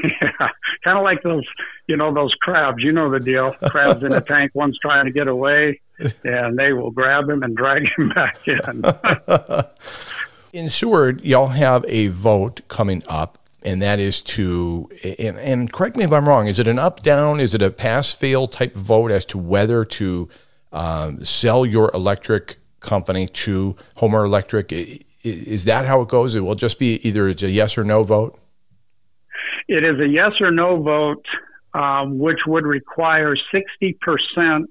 yeah, 0.04 0.28
kind 0.84 0.98
of 0.98 1.04
like 1.04 1.22
those, 1.22 1.44
you 1.86 1.96
know, 1.96 2.12
those 2.12 2.34
crabs. 2.40 2.82
You 2.82 2.92
know 2.92 3.10
the 3.10 3.20
deal. 3.20 3.52
Crabs 3.52 4.02
in 4.02 4.12
a 4.12 4.20
tank. 4.20 4.52
One's 4.54 4.78
trying 4.80 5.06
to 5.06 5.12
get 5.12 5.28
away, 5.28 5.80
and 6.24 6.58
they 6.58 6.72
will 6.72 6.90
grab 6.90 7.28
him 7.28 7.42
and 7.42 7.56
drag 7.56 7.84
him 7.96 8.10
back 8.10 8.46
in. 8.46 8.84
in 10.52 10.70
Seward, 10.70 11.24
y'all 11.24 11.48
have 11.48 11.84
a 11.88 12.08
vote 12.08 12.60
coming 12.68 13.02
up 13.08 13.38
and 13.64 13.80
that 13.82 13.98
is 13.98 14.22
to 14.22 14.90
and, 15.18 15.38
and, 15.38 15.72
correct 15.72 15.96
me 15.96 16.04
if 16.04 16.12
I'm 16.12 16.28
wrong. 16.28 16.46
Is 16.46 16.58
it 16.58 16.68
an 16.68 16.78
up 16.78 17.02
down? 17.02 17.40
Is 17.40 17.54
it 17.54 17.62
a 17.62 17.70
pass 17.70 18.12
fail 18.12 18.46
type 18.46 18.74
vote 18.74 19.10
as 19.10 19.24
to 19.26 19.38
whether 19.38 19.84
to 19.84 20.28
um, 20.72 21.24
sell 21.24 21.64
your 21.64 21.90
electric 21.94 22.58
company 22.80 23.26
to 23.28 23.76
Homer 23.96 24.24
Electric? 24.24 24.72
Is 25.22 25.64
that 25.64 25.86
how 25.86 26.02
it 26.02 26.08
goes? 26.08 26.34
It 26.34 26.40
will 26.40 26.54
just 26.54 26.78
be 26.78 26.96
either 27.06 27.28
it's 27.28 27.42
a 27.42 27.50
yes 27.50 27.78
or 27.78 27.84
no 27.84 28.02
vote. 28.02 28.38
It 29.68 29.84
is 29.84 30.00
a 30.00 30.08
yes 30.08 30.32
or 30.40 30.50
no 30.50 30.82
vote, 30.82 31.24
um, 31.74 32.18
which 32.18 32.40
would 32.46 32.64
require 32.64 33.34
sixty 33.52 33.96
percent 34.00 34.68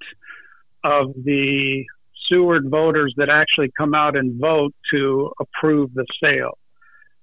of 0.83 1.13
the 1.23 1.85
Seward 2.27 2.69
voters 2.69 3.13
that 3.17 3.29
actually 3.29 3.71
come 3.77 3.93
out 3.93 4.15
and 4.15 4.39
vote 4.39 4.73
to 4.93 5.31
approve 5.39 5.93
the 5.93 6.05
sale. 6.23 6.57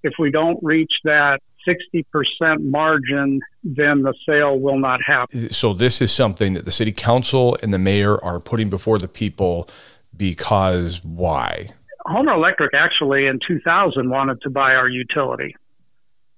If 0.02 0.14
we 0.18 0.30
don't 0.30 0.58
reach 0.62 0.92
that 1.04 1.40
60% 1.68 2.64
margin, 2.64 3.40
then 3.62 4.02
the 4.02 4.14
sale 4.26 4.58
will 4.58 4.78
not 4.78 5.00
happen. 5.04 5.50
So, 5.50 5.74
this 5.74 6.00
is 6.00 6.10
something 6.10 6.54
that 6.54 6.64
the 6.64 6.70
city 6.70 6.92
council 6.92 7.56
and 7.62 7.74
the 7.74 7.78
mayor 7.78 8.22
are 8.24 8.40
putting 8.40 8.70
before 8.70 8.98
the 8.98 9.08
people 9.08 9.68
because 10.16 11.04
why? 11.04 11.70
Homer 12.06 12.32
Electric 12.32 12.74
actually 12.74 13.26
in 13.26 13.38
2000 13.46 14.08
wanted 14.08 14.40
to 14.42 14.50
buy 14.50 14.74
our 14.74 14.88
utility. 14.88 15.54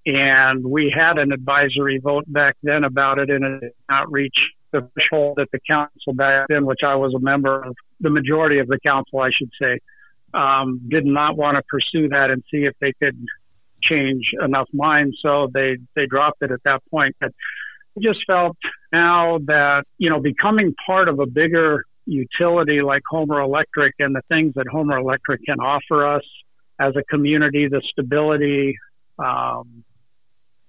And 0.07 0.65
we 0.65 0.93
had 0.95 1.19
an 1.19 1.31
advisory 1.33 1.99
vote 1.99 2.25
back 2.27 2.57
then 2.63 2.85
about 2.85 3.19
it, 3.19 3.31
and 3.31 3.45
it 3.45 3.61
did 3.61 3.73
not 3.89 4.11
reach 4.11 4.35
the 4.73 4.89
threshold 4.95 5.37
that 5.37 5.49
the 5.53 5.61
council 5.69 6.15
back 6.15 6.47
then, 6.49 6.65
which 6.65 6.81
I 6.85 6.95
was 6.95 7.15
a 7.15 7.21
member 7.21 7.63
of, 7.63 7.77
the 8.01 8.11
majority 8.11 8.59
of 8.59 8.69
the 8.69 8.79
council, 8.81 9.21
I 9.21 9.31
should 9.31 9.51
say, 9.61 9.79
um, 10.33 10.81
did 10.89 11.05
not 11.05 11.37
want 11.37 11.57
to 11.57 11.63
pursue 11.63 12.09
that 12.09 12.31
and 12.31 12.43
see 12.51 12.65
if 12.65 12.75
they 12.81 12.93
could 12.93 13.19
change 13.83 14.31
enough 14.43 14.69
minds, 14.73 15.17
so 15.23 15.49
they 15.53 15.79
they 15.95 16.07
dropped 16.07 16.43
it 16.43 16.51
at 16.51 16.63
that 16.65 16.83
point. 16.91 17.17
But 17.21 17.33
I 17.97 18.01
just 18.03 18.21
felt 18.27 18.57
now 18.93 19.39
that 19.47 19.85
you 19.99 20.11
know 20.11 20.21
becoming 20.21 20.75
part 20.87 21.09
of 21.09 21.19
a 21.21 21.27
bigger 21.27 21.85
utility 22.07 22.83
like 22.83 23.03
Homer 23.09 23.41
Electric 23.41 23.95
and 23.99 24.15
the 24.15 24.23
things 24.29 24.55
that 24.57 24.67
Homer 24.69 24.99
Electric 24.99 25.45
can 25.45 25.61
offer 25.61 26.17
us 26.17 26.25
as 26.81 26.95
a 26.97 27.03
community, 27.05 27.69
the 27.69 27.83
stability, 27.93 28.77
um, 29.19 29.85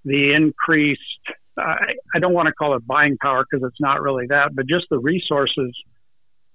the 0.03 0.33
increased, 0.33 1.01
I, 1.57 1.93
I 2.13 2.19
don't 2.19 2.33
want 2.33 2.47
to 2.47 2.53
call 2.53 2.75
it 2.75 2.85
buying 2.85 3.17
power 3.17 3.45
because 3.49 3.65
it's 3.65 3.79
not 3.79 4.01
really 4.01 4.27
that, 4.27 4.53
but 4.53 4.67
just 4.67 4.85
the 4.89 4.99
resources 4.99 5.75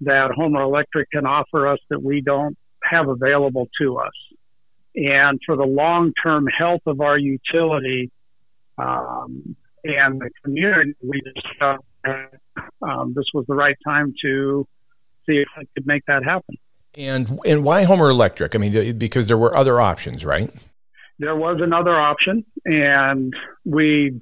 that 0.03 0.31
Homer 0.35 0.63
Electric 0.63 1.11
can 1.11 1.27
offer 1.27 1.67
us 1.67 1.79
that 1.89 2.03
we 2.03 2.21
don't 2.21 2.57
have 2.83 3.09
available 3.09 3.69
to 3.81 3.97
us. 3.99 4.13
And 4.97 5.39
for 5.45 5.57
the 5.57 5.65
long 5.65 6.13
term 6.23 6.47
health 6.47 6.81
of 6.87 7.01
our 7.01 7.19
utility 7.19 8.11
um, 8.79 9.57
and 9.85 10.21
the 10.21 10.31
community, 10.43 10.95
we 11.03 11.21
just 11.21 11.47
felt 11.59 11.85
that 12.05 12.41
um, 12.83 13.13
this 13.15 13.27
was 13.35 13.45
the 13.47 13.55
right 13.55 13.77
time 13.85 14.15
to 14.23 14.67
see 15.27 15.37
if 15.37 15.49
I 15.57 15.65
could 15.75 15.87
make 15.87 16.05
that 16.07 16.25
happen. 16.25 16.57
And 16.97 17.39
and 17.45 17.63
why 17.63 17.83
Homer 17.83 18.09
Electric? 18.09 18.55
I 18.55 18.59
mean, 18.59 18.97
because 18.97 19.29
there 19.29 19.37
were 19.37 19.55
other 19.55 19.81
options, 19.81 20.25
right? 20.25 20.51
There 21.19 21.37
was 21.37 21.59
another 21.61 21.95
option, 21.99 22.45
and 22.65 23.35
we 23.65 24.21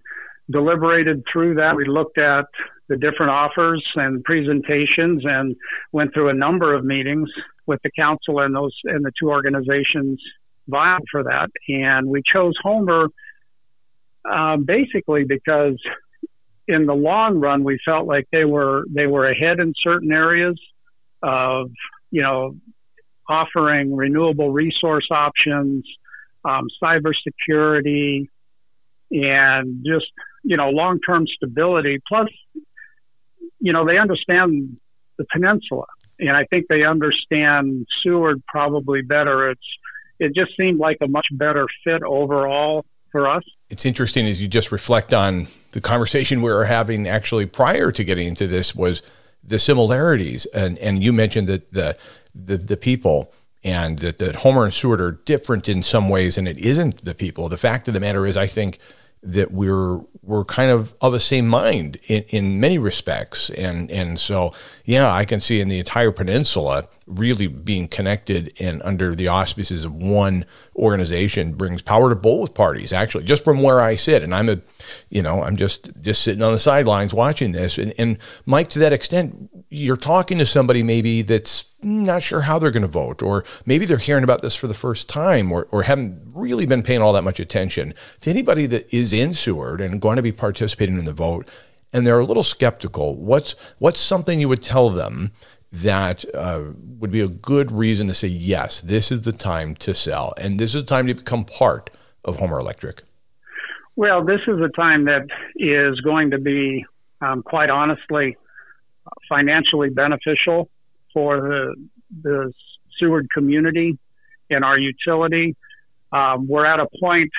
deliberated 0.51 1.23
through 1.33 1.55
that. 1.57 1.77
We 1.77 1.87
looked 1.87 2.19
at 2.19 2.47
the 2.89 2.97
different 2.97 3.31
offers 3.31 3.85
and 3.95 4.25
presentations, 4.25 5.23
and 5.25 5.55
went 5.93 6.15
through 6.15 6.31
a 6.31 6.35
number 6.35 6.75
of 6.75 6.85
meetings 6.85 7.31
with 7.67 7.81
the 7.85 7.91
council 7.97 8.41
and 8.41 8.55
those 8.55 8.75
and 8.85 9.05
the 9.05 9.13
two 9.21 9.31
organizations 9.31 10.21
vying 10.69 11.05
for 11.11 11.25
that. 11.25 11.51
And 11.69 12.09
we 12.09 12.23
chose 12.31 12.55
Homer 12.63 13.09
um, 14.25 14.65
basically 14.65 15.25
because 15.25 15.79
in 16.67 16.87
the 16.87 16.95
long 16.95 17.41
run 17.41 17.63
we 17.63 17.79
felt 17.85 18.07
like 18.07 18.27
they 18.33 18.45
were 18.45 18.85
they 18.89 19.07
were 19.07 19.29
ahead 19.29 19.61
in 19.61 19.75
certain 19.83 20.13
areas 20.13 20.59
of 21.23 21.71
you 22.15 22.23
know, 22.23 22.55
offering 23.29 23.97
renewable 23.97 24.53
resource 24.53 25.09
options, 25.11 25.85
um, 26.45 26.69
cybersecurity, 26.81 28.29
and 29.11 29.85
just, 29.85 30.07
you 30.45 30.57
know, 30.57 30.69
long 30.71 31.01
term 31.05 31.27
stability. 31.27 31.99
Plus, 32.07 32.29
you 33.59 33.73
know, 33.73 33.85
they 33.85 33.99
understand 33.99 34.77
the 35.19 35.25
peninsula. 35.33 35.87
And 36.21 36.31
I 36.31 36.45
think 36.45 36.67
they 36.69 36.85
understand 36.85 37.85
Seward 38.05 38.41
probably 38.47 39.03
better. 39.03 39.51
It's 39.51 39.67
it 40.19 40.35
just 40.35 40.57
seemed 40.57 40.79
like 40.79 40.99
a 41.01 41.09
much 41.09 41.27
better 41.33 41.67
fit 41.83 42.03
overall 42.03 42.85
for 43.11 43.29
us. 43.29 43.45
It's 43.71 43.85
interesting 43.85 44.27
as 44.27 44.41
you 44.41 44.49
just 44.49 44.73
reflect 44.73 45.15
on 45.15 45.49
the 45.73 45.81
conversation 45.81 46.43
we 46.43 46.53
were 46.53 46.65
having 46.65 47.09
actually 47.09 47.47
prior 47.47 47.93
to 47.93 48.05
getting 48.05 48.29
into 48.29 48.47
this 48.47 48.75
was 48.75 49.03
the 49.43 49.59
similarities, 49.59 50.47
and 50.47 50.79
and 50.79 51.03
you 51.03 51.13
mentioned 51.13 51.49
that 51.49 51.73
the 51.73 51.97
the, 52.35 52.57
the 52.57 52.77
people 52.77 53.33
and 53.63 54.01
that, 54.01 54.19
that 54.19 54.37
Homer 54.37 54.65
and 54.65 54.75
Seward 54.75 55.01
are 55.01 55.13
different 55.13 55.69
in 55.69 55.83
some 55.83 56.09
ways, 56.09 56.37
and 56.37 56.47
it 56.47 56.59
isn't 56.59 57.05
the 57.05 57.15
people. 57.15 57.49
The 57.49 57.57
fact 57.57 57.89
of 57.89 57.95
the 57.95 58.01
matter 58.01 58.27
is, 58.27 58.37
I 58.37 58.47
think 58.47 58.79
that 59.25 59.51
we're 59.51 60.01
we're 60.23 60.45
kind 60.45 60.71
of 60.71 60.95
of 61.01 61.13
the 61.13 61.21
same 61.21 61.47
mind 61.47 61.97
in, 62.09 62.23
in 62.29 62.61
many 62.61 62.79
respects, 62.79 63.51
and 63.51 63.91
and 63.91 64.21
so 64.21 64.53
yeah, 64.85 65.13
I 65.13 65.25
can 65.25 65.41
see 65.41 65.61
in 65.61 65.69
the 65.69 65.79
entire 65.79 66.13
peninsula 66.13 66.89
really 67.07 67.47
being 67.47 67.89
connected 67.89 68.53
and 68.59 68.83
under 68.83 69.15
the 69.15 69.29
auspices 69.29 69.85
of 69.85 69.95
one 69.95 70.45
organization 70.77 71.53
brings 71.53 71.83
power 71.83 72.09
to 72.09 72.17
both 72.17 72.55
parties. 72.55 72.93
Actually, 72.93 73.25
just 73.25 73.45
from 73.45 73.63
where 73.63 73.81
I 73.81 73.97
sit, 73.97 74.23
and 74.23 74.35
I'm 74.35 74.49
a, 74.49 74.61
you 75.11 75.23
know, 75.23 75.43
I'm 75.43 75.57
just 75.57 75.91
just 76.01 76.23
sitting 76.23 76.43
on 76.43 76.53
the 76.53 76.59
sidelines 76.59 77.13
watching 77.13 77.53
this, 77.53 77.79
and 77.79 77.95
and 77.99 78.19
Mike, 78.47 78.69
to 78.71 78.79
that 78.81 78.93
extent, 78.93 79.51
you're 79.71 79.97
talking 79.97 80.39
to 80.39 80.47
somebody 80.47 80.83
maybe 80.83 81.23
that's 81.23 81.65
not 81.85 82.23
sure 82.23 82.41
how 82.43 82.59
they're 82.59 82.71
going 82.71 82.83
to 82.83 82.89
vote, 82.89 83.23
or 83.23 83.45
maybe 83.67 83.85
they're 83.85 83.99
hearing 83.99 84.25
about 84.25 84.43
this 84.43 84.57
for 84.57 84.67
the 84.67 84.75
first 84.75 85.09
time, 85.09 85.53
or, 85.53 85.69
or 85.71 85.83
haven't 85.83 86.21
really 86.33 86.67
been 86.67 86.83
paying 86.83 87.03
all 87.03 87.13
that 87.13 87.23
much 87.25 87.39
attention. 87.39 87.95
To 88.23 88.31
anybody 88.31 88.67
that 88.67 88.93
is 88.93 89.13
in 89.13 89.35
Seward 89.35 89.81
and 89.81 90.01
going 90.01 90.17
to 90.17 90.23
be 90.23 90.33
participating 90.33 90.99
in 90.99 91.05
the 91.05 91.13
vote, 91.13 91.49
and 91.93 92.07
they're 92.07 92.19
a 92.19 92.25
little 92.25 92.43
skeptical, 92.43 93.17
what's 93.17 93.55
what's 93.79 94.01
something 94.01 94.41
you 94.41 94.49
would 94.49 94.63
tell 94.63 94.91
them 94.91 95.33
that 95.71 96.25
uh, 96.35 96.65
would 96.99 97.11
be 97.11 97.21
a 97.21 97.29
good 97.29 97.71
reason 97.73 98.07
to 98.07 98.15
say 98.15 98.29
yes, 98.29 98.81
this 98.81 99.13
is 99.13 99.23
the 99.23 99.33
time 99.33 99.75
to 99.77 99.95
sell, 99.95 100.33
and 100.39 100.59
this 100.59 100.75
is 100.75 100.83
the 100.83 100.89
time 100.89 101.07
to 101.07 101.15
become 101.15 101.45
part 101.45 101.91
of 102.25 102.37
Homer 102.39 102.59
Electric. 102.59 103.03
Well, 103.97 104.25
this 104.25 104.41
is 104.49 104.61
a 104.61 104.71
time 104.71 105.05
that 105.05 105.27
is 105.57 106.01
going 106.01 106.31
to 106.31 106.39
be, 106.39 106.85
um, 107.21 107.43
quite 107.43 107.71
honestly, 107.71 108.37
financially 109.29 109.91
beneficial 109.91 110.69
for 111.15 111.41
the, 111.41 111.75
the 112.23 112.53
Seward 112.99 113.29
community 113.33 113.99
and 114.51 114.65
our 114.65 114.79
utility. 114.79 115.57
Um, 116.13 116.47
we're 116.47 116.67
at 116.67 116.81
a 116.81 116.87
point, 117.01 117.31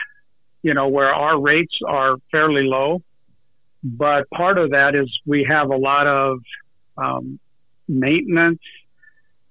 you 0.64 0.74
know, 0.74 0.88
where 0.88 1.14
our 1.14 1.40
rates 1.40 1.74
are 1.88 2.16
fairly 2.32 2.64
low, 2.64 3.02
but 3.84 4.28
part 4.32 4.58
of 4.58 4.72
that 4.72 4.96
is 4.96 5.08
we 5.26 5.46
have 5.48 5.70
a 5.70 5.78
lot 5.78 6.08
of 6.08 6.40
um, 6.98 7.40
maintenance 7.88 8.62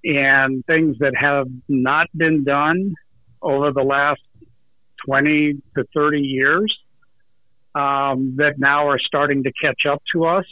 and 0.02 0.64
things 0.66 0.97
that 0.99 1.14
have 1.16 1.47
not 1.69 2.09
been 2.14 2.45
done 2.45 2.95
over 3.40 3.73
the 3.73 3.83
last 3.83 4.21
20 5.07 5.54
to 5.76 5.85
30 5.95 6.19
years 6.19 6.75
um, 7.75 8.35
that 8.37 8.54
now 8.59 8.88
are 8.88 8.99
starting 8.99 9.45
to 9.45 9.52
catch 9.61 9.87
up 9.90 10.02
to 10.12 10.25
us 10.25 10.47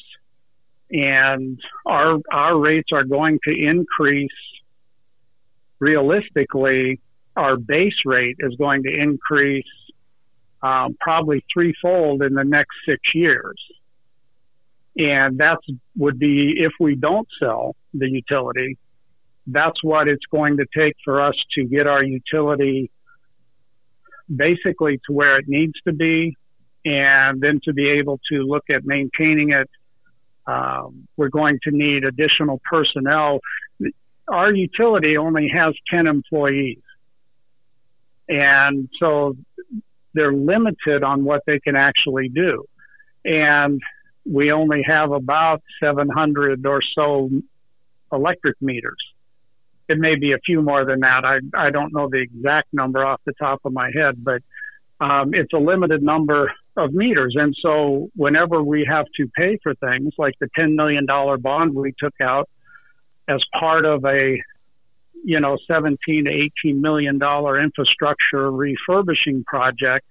and 0.92 1.58
our 1.86 2.18
our 2.30 2.58
rates 2.58 2.90
are 2.92 3.04
going 3.04 3.38
to 3.44 3.50
increase 3.50 4.30
realistically 5.78 7.00
our 7.36 7.56
base 7.56 7.94
rate 8.04 8.36
is 8.40 8.54
going 8.56 8.82
to 8.82 8.90
increase 8.90 9.64
um, 10.62 10.96
probably 11.00 11.44
threefold 11.52 12.22
in 12.22 12.34
the 12.34 12.44
next 12.44 12.76
six 12.86 13.00
years. 13.14 13.56
And 14.96 15.38
that's 15.38 15.64
would 15.96 16.18
be 16.18 16.54
if 16.58 16.72
we 16.78 16.94
don't 16.94 17.26
sell 17.40 17.74
the 17.94 18.08
utility 18.08 18.78
that's 19.46 19.82
what 19.82 20.08
it's 20.08 20.24
going 20.30 20.58
to 20.58 20.66
take 20.76 20.94
for 21.04 21.20
us 21.20 21.34
to 21.54 21.64
get 21.64 21.86
our 21.86 22.02
utility 22.02 22.90
basically 24.34 25.00
to 25.06 25.12
where 25.12 25.38
it 25.38 25.46
needs 25.48 25.74
to 25.86 25.92
be 25.92 26.36
and 26.84 27.40
then 27.40 27.60
to 27.64 27.72
be 27.72 27.90
able 27.90 28.20
to 28.30 28.42
look 28.42 28.64
at 28.70 28.84
maintaining 28.84 29.50
it 29.50 29.68
um, 30.46 31.06
we're 31.16 31.28
going 31.28 31.58
to 31.64 31.70
need 31.70 32.04
additional 32.04 32.60
personnel. 32.68 33.40
Our 34.28 34.52
utility 34.52 35.16
only 35.16 35.48
has 35.54 35.74
10 35.90 36.06
employees. 36.06 36.82
And 38.28 38.88
so 38.98 39.36
they're 40.14 40.32
limited 40.32 41.02
on 41.02 41.24
what 41.24 41.42
they 41.46 41.60
can 41.60 41.76
actually 41.76 42.28
do. 42.28 42.64
And 43.24 43.80
we 44.24 44.52
only 44.52 44.82
have 44.86 45.12
about 45.12 45.62
700 45.82 46.64
or 46.66 46.80
so 46.94 47.30
electric 48.12 48.60
meters. 48.60 48.98
It 49.88 49.98
may 49.98 50.14
be 50.16 50.32
a 50.32 50.38
few 50.38 50.62
more 50.62 50.84
than 50.84 51.00
that. 51.00 51.24
I, 51.24 51.66
I 51.66 51.70
don't 51.70 51.92
know 51.92 52.08
the 52.08 52.20
exact 52.20 52.68
number 52.72 53.04
off 53.04 53.20
the 53.26 53.32
top 53.38 53.60
of 53.64 53.72
my 53.72 53.90
head, 53.94 54.22
but 54.22 54.42
um, 55.00 55.34
it's 55.34 55.52
a 55.52 55.58
limited 55.58 56.02
number 56.02 56.52
of 56.76 56.92
meters. 56.92 57.34
And 57.38 57.54
so 57.60 58.10
whenever 58.16 58.62
we 58.62 58.86
have 58.88 59.06
to 59.16 59.28
pay 59.36 59.58
for 59.62 59.74
things 59.74 60.14
like 60.18 60.34
the 60.40 60.48
$10 60.58 60.74
million 60.74 61.06
bond 61.06 61.74
we 61.74 61.92
took 61.98 62.14
out 62.20 62.48
as 63.28 63.42
part 63.58 63.84
of 63.84 64.04
a, 64.04 64.40
you 65.24 65.40
know, 65.40 65.58
17 65.68 66.24
to 66.24 66.30
18 66.64 66.80
million 66.80 67.18
dollar 67.18 67.60
infrastructure 67.60 68.50
refurbishing 68.50 69.44
project, 69.44 70.06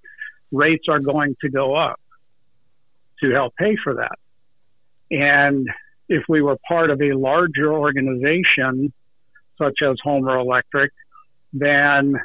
rates 0.51 0.85
are 0.87 0.99
going 0.99 1.35
to 1.41 1.49
go 1.49 1.75
up 1.75 1.99
to 3.21 3.31
help 3.31 3.55
pay 3.55 3.75
for 3.83 3.95
that. 3.95 4.17
And 5.09 5.67
if 6.07 6.23
we 6.29 6.41
were 6.41 6.57
part 6.67 6.89
of 6.89 7.01
a 7.01 7.13
larger 7.13 7.73
organization, 7.73 8.93
such 9.57 9.79
as 9.83 9.97
Homer 10.03 10.37
Electric, 10.37 10.91
then 11.53 12.15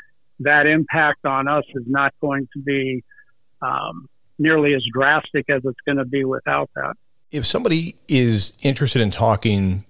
that 0.40 0.66
impact 0.66 1.25
on 1.25 1.49
us 1.49 1.64
is 1.75 1.85
not 1.87 2.14
going 2.21 2.49
to 2.55 2.62
be 2.62 3.02
um, 3.62 4.09
nearly 4.38 4.75
as 4.75 4.85
drastic 4.93 5.49
as 5.49 5.62
it's 5.64 5.81
going 5.87 5.99
to 5.99 6.05
be 6.05 6.25
without 6.25 6.71
that. 6.75 6.95
If 7.31 7.47
somebody 7.47 7.97
is 8.09 8.52
interested 8.62 9.02
in 9.02 9.11
talking 9.11 9.85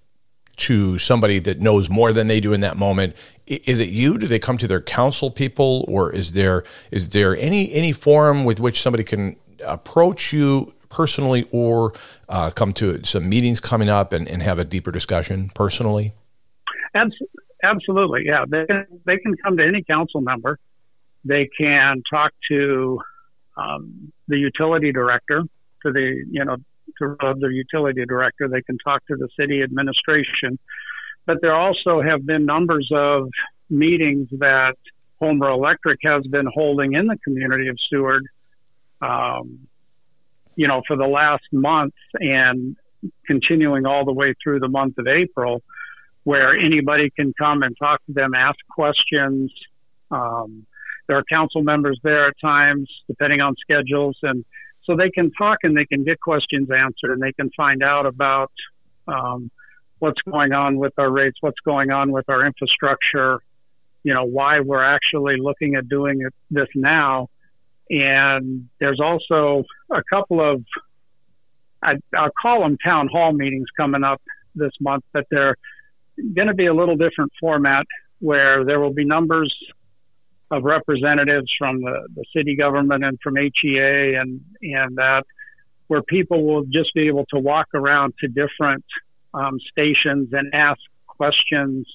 to 0.57 0.99
somebody 0.99 1.39
that 1.41 1.61
knows 1.61 1.91
more 1.91 2.13
than 2.13 2.29
they 2.29 2.41
do 2.41 2.53
in 2.53 2.61
that 2.63 2.77
moment, 2.77 3.15
is 3.47 3.79
it 3.79 3.89
you? 3.89 4.19
Do 4.19 4.27
they 4.27 4.39
come 4.39 4.59
to 4.59 4.67
their 4.67 4.81
council 4.81 5.31
people, 5.31 5.85
or 5.87 6.13
is 6.13 6.33
there 6.33 6.65
is 6.91 7.11
there 7.11 7.37
any 7.37 7.73
any 7.73 7.93
forum 7.93 8.45
with 8.45 8.59
which 8.59 8.83
somebody 8.83 9.05
can 9.05 9.37
approach 9.65 10.33
you 10.33 10.73
personally, 10.89 11.47
or 11.51 11.93
uh, 12.29 12.51
come 12.51 12.73
to 12.73 13.05
some 13.05 13.29
meetings 13.29 13.61
coming 13.61 13.89
up 13.89 14.13
and, 14.13 14.27
and 14.29 14.43
have 14.43 14.59
a 14.59 14.65
deeper 14.65 14.91
discussion 14.91 15.51
personally? 15.55 16.13
Absolutely, 17.63 18.23
yeah. 18.25 18.45
They 18.49 18.65
can, 18.67 18.87
they 19.05 19.19
can 19.19 19.37
come 19.37 19.57
to 19.57 19.65
any 19.65 19.83
council 19.83 20.21
member. 20.21 20.59
They 21.25 21.49
can 21.59 22.03
talk 22.09 22.33
to 22.51 23.01
um, 23.57 24.13
the 24.29 24.37
utility 24.37 24.93
director, 24.93 25.43
to 25.83 25.93
the 25.93 26.25
you 26.31 26.45
know 26.45 26.57
to 26.99 27.17
the 27.21 27.49
utility 27.49 28.05
director. 28.07 28.49
They 28.49 28.63
can 28.63 28.79
talk 28.79 29.07
to 29.07 29.17
the 29.17 29.29
city 29.39 29.63
administration. 29.63 30.59
but 31.27 31.39
there 31.43 31.55
also 31.55 32.01
have 32.01 32.25
been 32.25 32.47
numbers 32.47 32.89
of 32.93 33.29
meetings 33.69 34.29
that 34.39 34.77
Homer 35.21 35.51
Electric 35.51 35.99
has 36.05 36.25
been 36.27 36.47
holding 36.53 36.93
in 36.93 37.07
the 37.07 37.19
community 37.25 37.69
of 37.69 37.77
Seward, 37.91 38.25
um, 39.01 39.67
you 40.55 40.69
know, 40.69 40.83
for 40.87 40.97
the 40.97 41.07
last 41.07 41.45
month 41.53 41.95
and 42.15 42.77
continuing 43.27 43.87
all 43.87 44.05
the 44.05 44.13
way 44.13 44.35
through 44.43 44.61
the 44.61 44.69
month 44.69 44.99
of 44.99 45.07
April, 45.07 45.63
where 46.25 46.57
anybody 46.57 47.11
can 47.11 47.33
come 47.39 47.63
and 47.63 47.77
talk 47.79 48.05
to 48.07 48.13
them, 48.13 48.35
ask 48.35 48.59
questions. 48.71 49.53
Um, 50.11 50.67
there 51.09 51.17
are 51.17 51.25
council 51.25 51.63
members 51.63 51.99
there 52.03 52.29
at 52.29 52.35
times, 52.41 52.91
depending 53.07 53.41
on 53.41 53.55
schedules, 53.61 54.17
and 54.23 54.45
so 54.85 54.97
they 54.97 55.11
can 55.11 55.31
talk 55.33 55.59
and 55.63 55.77
they 55.77 55.85
can 55.85 56.05
get 56.05 56.21
questions 56.21 56.69
answered 56.71 57.13
and 57.13 57.21
they 57.21 57.33
can 57.33 57.51
find 57.57 57.83
out 57.83 58.07
about 58.07 58.53
um, 59.09 59.51
what's 59.99 60.21
going 60.31 60.53
on 60.53 60.77
with 60.77 60.93
our 60.99 61.11
rates, 61.11 61.39
what's 61.41 61.61
going 61.65 61.91
on 61.91 62.13
with 62.13 62.29
our 62.29 62.47
infrastructure, 62.47 63.41
you 64.05 64.15
know, 64.15 64.25
why 64.25 64.61
we're 64.61 64.85
actually 64.85 65.37
looking 65.39 65.75
at 65.75 65.89
doing 65.89 66.23
this 66.51 66.69
now. 66.75 67.29
And 67.91 68.69
there's 68.79 69.01
also 69.01 69.65
a 69.91 70.03
couple 70.09 70.41
of, 70.41 70.63
I, 71.83 71.95
I'll 72.17 72.31
call 72.41 72.61
them 72.61 72.77
town 72.85 73.09
hall 73.09 73.33
meetings 73.33 73.67
coming 73.77 74.05
up 74.05 74.23
this 74.55 74.73
month, 74.81 75.05
but 75.13 75.25
they're 75.31 75.57
going 76.35 76.49
to 76.49 76.55
be 76.55 76.67
a 76.67 76.75
little 76.75 76.97
different 76.97 77.33
format 77.41 77.87
where 78.21 78.65
there 78.65 78.81
will 78.81 78.93
be 78.93 79.05
numbers 79.05 79.55
of 80.51 80.65
representatives 80.65 81.53
from 81.59 81.81
the, 81.81 82.09
the 82.15 82.25
city 82.35 82.57
government 82.57 83.05
and 83.05 83.19
from 83.23 83.37
HEA 83.37 84.15
and, 84.15 84.41
and 84.63 84.97
that 84.97 85.25
where 85.89 86.03
people 86.03 86.45
will 86.45 86.65
just 86.65 86.93
be 86.95 87.09
able 87.09 87.25
to 87.27 87.39
walk 87.39 87.67
around 87.75 88.15
to 88.21 88.29
different 88.29 88.85
um, 89.35 89.59
stations 89.71 90.29
and 90.33 90.55
ask 90.55 90.81
questions. 91.07 91.87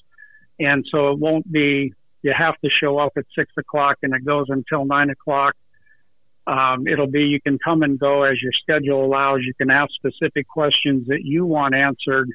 And 0.59 0.85
so 0.89 1.11
it 1.11 1.19
won't 1.19 1.49
be, 1.51 1.93
you 2.21 2.33
have 2.37 2.55
to 2.63 2.69
show 2.69 2.97
up 2.97 3.13
at 3.17 3.25
six 3.35 3.51
o'clock 3.57 3.97
and 4.03 4.13
it 4.13 4.25
goes 4.25 4.45
until 4.49 4.85
nine 4.85 5.09
o'clock. 5.09 5.55
Um, 6.47 6.87
it'll 6.87 7.07
be, 7.07 7.21
you 7.21 7.39
can 7.41 7.57
come 7.59 7.83
and 7.83 7.99
go 7.99 8.23
as 8.23 8.41
your 8.41 8.51
schedule 8.61 9.05
allows. 9.05 9.41
You 9.43 9.53
can 9.53 9.69
ask 9.69 9.91
specific 9.93 10.47
questions 10.47 11.07
that 11.07 11.21
you 11.23 11.45
want 11.45 11.75
answered. 11.75 12.29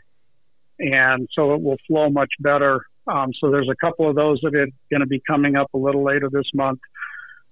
And 0.78 1.28
so 1.32 1.54
it 1.54 1.62
will 1.62 1.78
flow 1.86 2.10
much 2.10 2.32
better 2.38 2.82
um, 3.06 3.32
so 3.40 3.50
there's 3.50 3.68
a 3.68 3.76
couple 3.76 4.08
of 4.08 4.16
those 4.16 4.40
that 4.42 4.54
are 4.54 4.68
going 4.90 5.00
to 5.00 5.06
be 5.06 5.22
coming 5.26 5.56
up 5.56 5.72
a 5.74 5.78
little 5.78 6.02
later 6.02 6.28
this 6.30 6.46
month, 6.54 6.80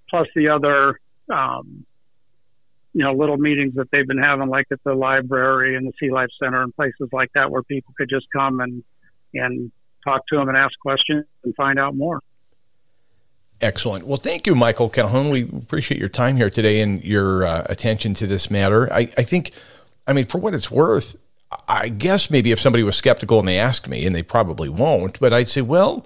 plus 0.09 0.27
the 0.35 0.49
other, 0.49 0.99
um, 1.33 1.85
you 2.93 3.03
know, 3.03 3.13
little 3.13 3.37
meetings 3.37 3.75
that 3.75 3.89
they've 3.91 4.07
been 4.07 4.17
having, 4.17 4.49
like 4.49 4.67
at 4.71 4.83
the 4.83 4.93
library 4.93 5.75
and 5.75 5.87
the 5.87 5.93
Sea 5.99 6.11
Life 6.11 6.29
Center 6.41 6.61
and 6.61 6.75
places 6.75 7.09
like 7.11 7.29
that, 7.35 7.51
where 7.51 7.63
people 7.63 7.93
could 7.97 8.09
just 8.09 8.27
come 8.31 8.59
and 8.59 8.83
and 9.33 9.71
talk 10.03 10.25
to 10.27 10.37
them 10.37 10.47
and 10.47 10.57
ask 10.57 10.77
questions 10.79 11.25
and 11.43 11.53
find 11.55 11.79
out 11.79 11.95
more. 11.95 12.21
Excellent. 13.61 14.05
Well, 14.05 14.17
thank 14.17 14.45
you, 14.45 14.55
Michael 14.55 14.89
Calhoun. 14.89 15.29
We 15.29 15.43
appreciate 15.43 15.99
your 15.99 16.09
time 16.09 16.37
here 16.37 16.49
today 16.49 16.81
and 16.81 17.03
your 17.03 17.45
uh, 17.45 17.65
attention 17.69 18.13
to 18.15 18.27
this 18.27 18.51
matter. 18.51 18.91
I, 18.91 19.01
I 19.17 19.23
think, 19.23 19.51
I 20.07 20.13
mean, 20.13 20.25
for 20.25 20.39
what 20.39 20.53
it's 20.53 20.69
worth, 20.69 21.15
I 21.67 21.89
guess 21.89 22.29
maybe 22.29 22.51
if 22.51 22.59
somebody 22.59 22.83
was 22.83 22.95
skeptical 22.95 23.39
and 23.39 23.47
they 23.47 23.57
asked 23.57 23.87
me, 23.87 24.05
and 24.05 24.15
they 24.15 24.23
probably 24.23 24.69
won't, 24.69 25.19
but 25.19 25.33
I'd 25.33 25.49
say, 25.49 25.61
well, 25.61 26.05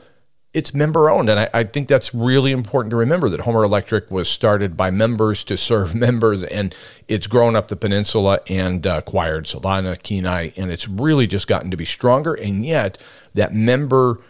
it's 0.54 0.74
member 0.74 1.10
owned. 1.10 1.30
And 1.30 1.40
I, 1.40 1.50
I, 1.54 1.64
think 1.64 1.88
that's 1.88 2.14
really 2.14 2.52
important 2.52 2.90
to 2.92 2.96
remember 2.96 3.30
that 3.30 3.42
Homer 3.42 3.64
Electric 3.64 4.10
was 4.10 4.28
started 4.28 4.76
by 4.76 4.90
members 4.90 5.44
to 5.46 5.58
serve 5.58 5.94
members, 6.08 6.44
and 6.44 6.74
it's 7.08 7.28
grown 7.28 7.56
up 7.56 7.68
the 7.68 7.76
peninsula 7.76 8.40
and 8.50 8.86
uh, 8.86 9.02
acquired 9.06 9.48
Salina, 9.48 9.96
Kenai, 9.96 10.52
and 10.58 10.72
it's 10.72 10.88
really 10.88 11.28
just 11.28 11.48
gotten 11.48 11.72
to 11.72 11.78
be 11.78 11.86
stronger. 11.86 12.34
And 12.34 12.66
yet, 12.66 12.98
that 13.36 13.54
member 13.54 14.22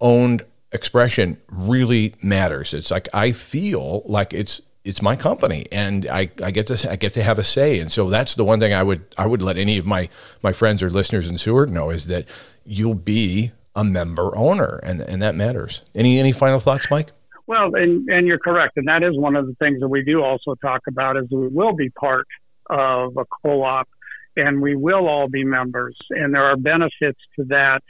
owned 0.00 0.42
expression 0.72 1.38
really 1.48 2.14
matters. 2.22 2.72
It's 2.72 2.90
like 2.90 3.08
I 3.12 3.32
feel 3.32 4.02
like 4.06 4.32
it's 4.32 4.62
it's 4.84 5.02
my 5.02 5.14
company 5.14 5.66
and 5.70 6.06
I, 6.06 6.30
I 6.42 6.50
get 6.50 6.66
to 6.68 6.90
I 6.90 6.96
get 6.96 7.12
to 7.14 7.22
have 7.22 7.38
a 7.38 7.44
say. 7.44 7.80
And 7.80 7.92
so 7.92 8.08
that's 8.08 8.34
the 8.34 8.44
one 8.44 8.60
thing 8.60 8.72
I 8.72 8.82
would 8.82 9.04
I 9.18 9.26
would 9.26 9.42
let 9.42 9.56
any 9.56 9.78
of 9.78 9.86
my 9.86 10.08
my 10.42 10.52
friends 10.52 10.82
or 10.82 10.90
listeners 10.90 11.28
in 11.28 11.38
Seward 11.38 11.70
know 11.70 11.90
is 11.90 12.06
that 12.06 12.26
you'll 12.64 12.94
be 12.94 13.52
a 13.74 13.84
member 13.84 14.36
owner 14.36 14.80
and 14.82 15.00
and 15.02 15.20
that 15.22 15.34
matters. 15.34 15.82
Any 15.94 16.18
any 16.18 16.32
final 16.32 16.60
thoughts, 16.60 16.90
Mike? 16.90 17.12
Well, 17.46 17.74
and 17.74 18.08
and 18.08 18.26
you're 18.26 18.38
correct, 18.38 18.76
and 18.76 18.86
that 18.88 19.02
is 19.02 19.18
one 19.18 19.34
of 19.34 19.46
the 19.46 19.54
things 19.54 19.80
that 19.80 19.88
we 19.88 20.04
do 20.04 20.22
also 20.22 20.54
talk 20.54 20.82
about 20.86 21.16
is 21.16 21.26
we 21.30 21.48
will 21.48 21.74
be 21.74 21.90
part 21.90 22.28
of 22.66 23.16
a 23.16 23.24
co-op, 23.42 23.88
and 24.36 24.62
we 24.62 24.76
will 24.76 25.08
all 25.08 25.28
be 25.28 25.42
members, 25.42 25.96
and 26.10 26.32
there 26.32 26.44
are 26.44 26.56
benefits 26.56 27.18
to 27.36 27.44
that. 27.46 27.80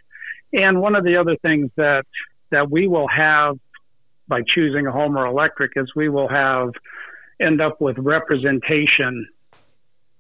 And 0.52 0.80
one 0.80 0.96
of 0.96 1.04
the 1.04 1.18
other 1.18 1.36
things 1.42 1.70
that 1.76 2.04
that 2.50 2.70
we 2.70 2.88
will 2.88 3.06
have 3.06 3.58
by 4.30 4.40
choosing 4.54 4.86
a 4.86 4.92
Homer 4.92 5.26
Electric 5.26 5.72
is 5.76 5.90
we 5.94 6.08
will 6.08 6.28
have 6.28 6.70
end 7.38 7.60
up 7.60 7.80
with 7.80 7.98
representation 7.98 9.26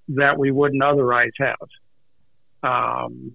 that 0.08 0.36
we 0.36 0.50
wouldn't 0.50 0.82
otherwise 0.82 1.30
have. 1.38 1.68
Um, 2.62 3.34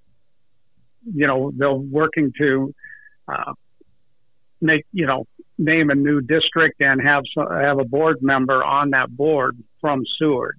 you 1.05 1.25
know, 1.25 1.51
they're 1.55 1.73
working 1.73 2.33
to 2.37 2.75
uh, 3.27 3.53
make 4.61 4.85
you 4.91 5.07
know 5.07 5.25
name 5.57 5.89
a 5.89 5.95
new 5.95 6.21
district 6.21 6.81
and 6.81 7.01
have 7.01 7.23
some, 7.33 7.47
have 7.49 7.79
a 7.79 7.85
board 7.85 8.17
member 8.21 8.63
on 8.63 8.89
that 8.91 9.09
board 9.15 9.57
from 9.79 10.03
Seward. 10.19 10.57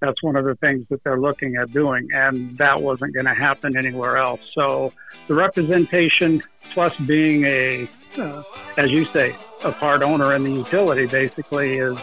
That's 0.00 0.22
one 0.22 0.36
of 0.36 0.44
the 0.44 0.54
things 0.56 0.86
that 0.88 1.04
they're 1.04 1.20
looking 1.20 1.56
at 1.56 1.72
doing, 1.72 2.08
and 2.14 2.56
that 2.58 2.80
wasn't 2.80 3.14
going 3.14 3.26
to 3.26 3.34
happen 3.34 3.76
anywhere 3.76 4.16
else. 4.16 4.40
So 4.54 4.92
the 5.28 5.34
representation 5.34 6.42
plus 6.72 6.96
being 6.96 7.44
a 7.44 7.88
uh, 8.18 8.42
as 8.76 8.90
you 8.90 9.04
say, 9.04 9.34
a 9.64 9.72
part 9.72 10.02
owner 10.02 10.34
in 10.34 10.42
the 10.44 10.50
utility 10.50 11.06
basically 11.06 11.78
is 11.78 11.98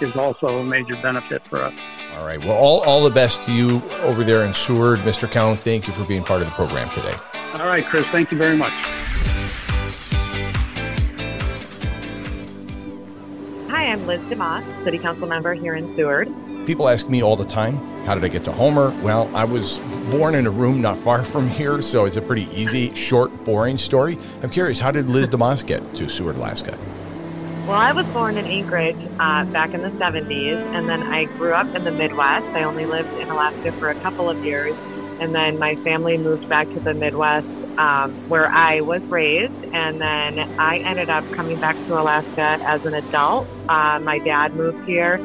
is 0.00 0.16
also 0.16 0.58
a 0.58 0.64
major 0.64 0.96
benefit 0.96 1.46
for 1.46 1.58
us. 1.58 1.74
All 2.16 2.26
right. 2.26 2.40
Well, 2.40 2.56
all, 2.56 2.80
all 2.80 3.04
the 3.04 3.14
best 3.14 3.42
to 3.42 3.52
you 3.52 3.80
over 4.02 4.24
there 4.24 4.44
in 4.44 4.52
Seward. 4.52 4.98
Mr. 5.00 5.30
Count, 5.30 5.60
thank 5.60 5.86
you 5.86 5.92
for 5.92 6.04
being 6.04 6.24
part 6.24 6.40
of 6.42 6.48
the 6.48 6.52
program 6.52 6.88
today. 6.90 7.14
All 7.54 7.66
right, 7.66 7.84
Chris. 7.84 8.04
Thank 8.06 8.32
you 8.32 8.38
very 8.38 8.56
much. 8.56 8.72
Hi, 13.70 13.86
I'm 13.86 14.06
Liz 14.06 14.20
DeMoss, 14.22 14.84
City 14.84 14.98
Council 14.98 15.28
member 15.28 15.54
here 15.54 15.74
in 15.74 15.94
Seward. 15.94 16.28
People 16.66 16.88
ask 16.88 17.10
me 17.10 17.22
all 17.22 17.36
the 17.36 17.44
time, 17.44 17.76
how 18.06 18.14
did 18.14 18.24
I 18.24 18.28
get 18.28 18.44
to 18.44 18.52
Homer? 18.52 18.88
Well, 19.02 19.30
I 19.36 19.44
was 19.44 19.80
born 20.10 20.34
in 20.34 20.46
a 20.46 20.50
room 20.50 20.80
not 20.80 20.96
far 20.96 21.22
from 21.32 21.46
here, 21.46 21.82
so 21.82 22.06
it's 22.06 22.16
a 22.16 22.22
pretty 22.22 22.48
easy, 22.58 22.94
short, 22.94 23.44
boring 23.44 23.76
story. 23.76 24.16
I'm 24.42 24.48
curious, 24.48 24.78
how 24.78 24.90
did 24.90 25.10
Liz 25.10 25.28
DeMoss 25.28 25.66
get 25.66 25.94
to 25.96 26.08
Seward, 26.08 26.36
Alaska? 26.36 26.78
Well, 27.66 27.76
I 27.76 27.92
was 27.92 28.06
born 28.06 28.38
in 28.38 28.46
Anchorage 28.46 28.96
uh, 29.18 29.44
back 29.46 29.74
in 29.74 29.82
the 29.82 29.90
70s, 29.90 30.56
and 30.74 30.88
then 30.88 31.02
I 31.02 31.24
grew 31.24 31.52
up 31.52 31.74
in 31.74 31.84
the 31.84 31.92
Midwest. 31.92 32.46
I 32.46 32.62
only 32.62 32.86
lived 32.86 33.12
in 33.18 33.28
Alaska 33.28 33.70
for 33.72 33.90
a 33.90 33.94
couple 33.96 34.30
of 34.30 34.42
years, 34.42 34.74
and 35.20 35.34
then 35.34 35.58
my 35.58 35.76
family 35.76 36.16
moved 36.16 36.48
back 36.48 36.66
to 36.68 36.80
the 36.80 36.94
Midwest 36.94 37.46
um, 37.78 38.12
where 38.28 38.48
I 38.48 38.80
was 38.80 39.02
raised, 39.02 39.52
and 39.72 40.00
then 40.00 40.38
I 40.58 40.78
ended 40.78 41.10
up 41.10 41.30
coming 41.32 41.60
back 41.60 41.76
to 41.86 42.00
Alaska 42.00 42.58
as 42.62 42.86
an 42.86 42.94
adult. 42.94 43.48
Uh, 43.68 43.98
my 44.00 44.18
dad 44.18 44.54
moved 44.54 44.86
here 44.86 45.18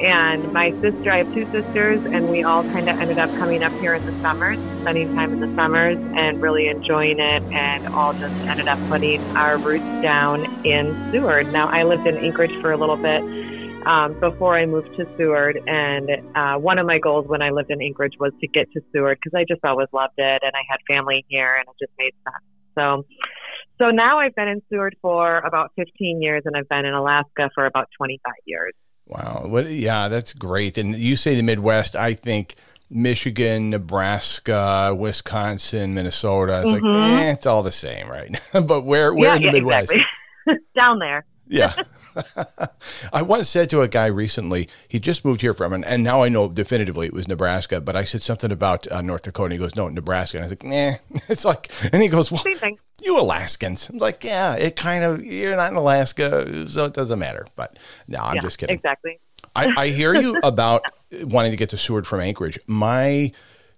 and 0.00 0.52
my 0.52 0.72
sister, 0.82 1.10
I 1.10 1.18
have 1.18 1.32
two 1.32 1.44
sisters, 1.52 2.00
and 2.12 2.28
we 2.28 2.42
all 2.42 2.62
kind 2.64 2.88
of 2.88 2.96
ended 3.00 3.18
up 3.18 3.30
coming 3.38 3.62
up 3.62 3.72
here 3.80 3.94
in 3.94 4.04
the 4.04 4.12
summers, 4.22 4.58
spending 4.82 5.14
time 5.14 5.32
in 5.32 5.40
the 5.40 5.52
summers, 5.56 5.96
and 6.16 6.40
really 6.40 6.68
enjoying 6.68 7.18
it, 7.18 7.42
and 7.52 7.86
all 7.94 8.12
just 8.12 8.34
ended 8.50 8.68
up 8.68 8.78
putting 8.88 9.24
our 9.36 9.58
roots 9.58 9.86
down 10.02 10.44
in 10.64 11.10
Seward. 11.12 11.50
Now, 11.52 11.68
I 11.68 11.84
lived 11.84 12.06
in 12.06 12.16
Anchorage 12.18 12.54
for 12.60 12.72
a 12.72 12.78
little 12.78 12.96
bit 12.96 13.22
um, 13.86 14.18
before 14.20 14.58
I 14.58 14.66
moved 14.66 14.94
to 14.96 15.06
Seward, 15.16 15.60
and 15.66 16.10
uh, 16.34 16.58
one 16.58 16.78
of 16.78 16.86
my 16.86 16.98
goals 16.98 17.26
when 17.26 17.40
I 17.40 17.50
lived 17.50 17.70
in 17.70 17.80
Anchorage 17.80 18.14
was 18.18 18.32
to 18.40 18.48
get 18.48 18.70
to 18.72 18.80
Seward 18.92 19.18
because 19.22 19.36
I 19.36 19.44
just 19.48 19.64
always 19.64 19.88
loved 19.92 20.18
it, 20.18 20.42
and 20.42 20.52
I 20.54 20.62
had 20.68 20.78
family 20.86 21.24
here, 21.28 21.54
and 21.54 21.66
it 21.68 21.74
just 21.80 21.92
made 21.98 22.12
sense. 22.24 22.44
So, 22.74 23.06
so 23.78 23.90
now 23.90 24.18
I've 24.18 24.34
been 24.34 24.48
in 24.48 24.60
Seward 24.68 24.96
for 25.00 25.38
about 25.38 25.72
15 25.76 26.20
years, 26.20 26.42
and 26.44 26.56
I've 26.56 26.68
been 26.68 26.84
in 26.84 26.94
Alaska 26.94 27.48
for 27.54 27.64
about 27.64 27.88
25 27.96 28.32
years. 28.44 28.74
Wow. 29.06 29.44
What? 29.46 29.70
Yeah, 29.70 30.08
that's 30.08 30.32
great. 30.32 30.78
And 30.78 30.94
you 30.96 31.16
say 31.16 31.34
the 31.34 31.42
Midwest. 31.42 31.94
I 31.94 32.14
think 32.14 32.56
Michigan, 32.90 33.70
Nebraska, 33.70 34.94
Wisconsin, 34.96 35.94
Minnesota. 35.94 36.60
It's 36.60 36.68
mm-hmm. 36.68 36.86
like, 36.86 37.22
eh, 37.22 37.32
it's 37.32 37.46
all 37.46 37.62
the 37.62 37.72
same, 37.72 38.08
right? 38.08 38.38
but 38.66 38.82
where, 38.82 39.14
where 39.14 39.30
yeah, 39.30 39.36
in 39.36 39.42
the 39.42 39.46
yeah, 39.46 39.52
Midwest? 39.52 39.92
Exactly. 39.92 40.64
Down 40.74 40.98
there. 40.98 41.24
Yeah. 41.48 41.74
I 43.12 43.22
once 43.22 43.48
said 43.48 43.70
to 43.70 43.82
a 43.82 43.88
guy 43.88 44.06
recently, 44.06 44.68
he 44.88 44.98
just 44.98 45.24
moved 45.24 45.40
here 45.40 45.54
from, 45.54 45.72
and, 45.72 45.84
and 45.84 46.02
now 46.02 46.22
I 46.22 46.28
know 46.28 46.48
definitively 46.48 47.06
it 47.06 47.12
was 47.12 47.28
Nebraska, 47.28 47.80
but 47.80 47.94
I 47.96 48.04
said 48.04 48.22
something 48.22 48.50
about 48.50 48.90
uh, 48.90 49.00
North 49.00 49.22
Dakota. 49.22 49.46
And 49.46 49.52
he 49.52 49.58
goes, 49.58 49.76
no, 49.76 49.88
Nebraska. 49.88 50.38
And 50.38 50.44
I 50.44 50.48
was 50.48 50.52
like, 50.52 50.64
nah. 50.64 51.20
It's 51.28 51.44
like, 51.44 51.70
and 51.92 52.02
he 52.02 52.08
goes, 52.08 52.32
well, 52.32 52.42
you 53.02 53.18
Alaskans. 53.18 53.88
I'm 53.90 53.98
like, 53.98 54.24
yeah, 54.24 54.56
it 54.56 54.76
kind 54.76 55.04
of, 55.04 55.24
you're 55.24 55.56
not 55.56 55.70
in 55.70 55.76
Alaska, 55.76 56.68
so 56.68 56.86
it 56.86 56.94
doesn't 56.94 57.18
matter. 57.18 57.46
But 57.56 57.78
no, 58.08 58.18
I'm 58.18 58.36
yeah, 58.36 58.42
just 58.42 58.58
kidding. 58.58 58.74
Exactly. 58.74 59.18
I, 59.54 59.72
I 59.76 59.88
hear 59.88 60.14
you 60.14 60.38
about 60.42 60.82
wanting 61.12 61.50
to 61.50 61.56
get 61.56 61.70
to 61.70 61.78
Seward 61.78 62.06
from 62.06 62.20
Anchorage. 62.20 62.58
My 62.66 63.32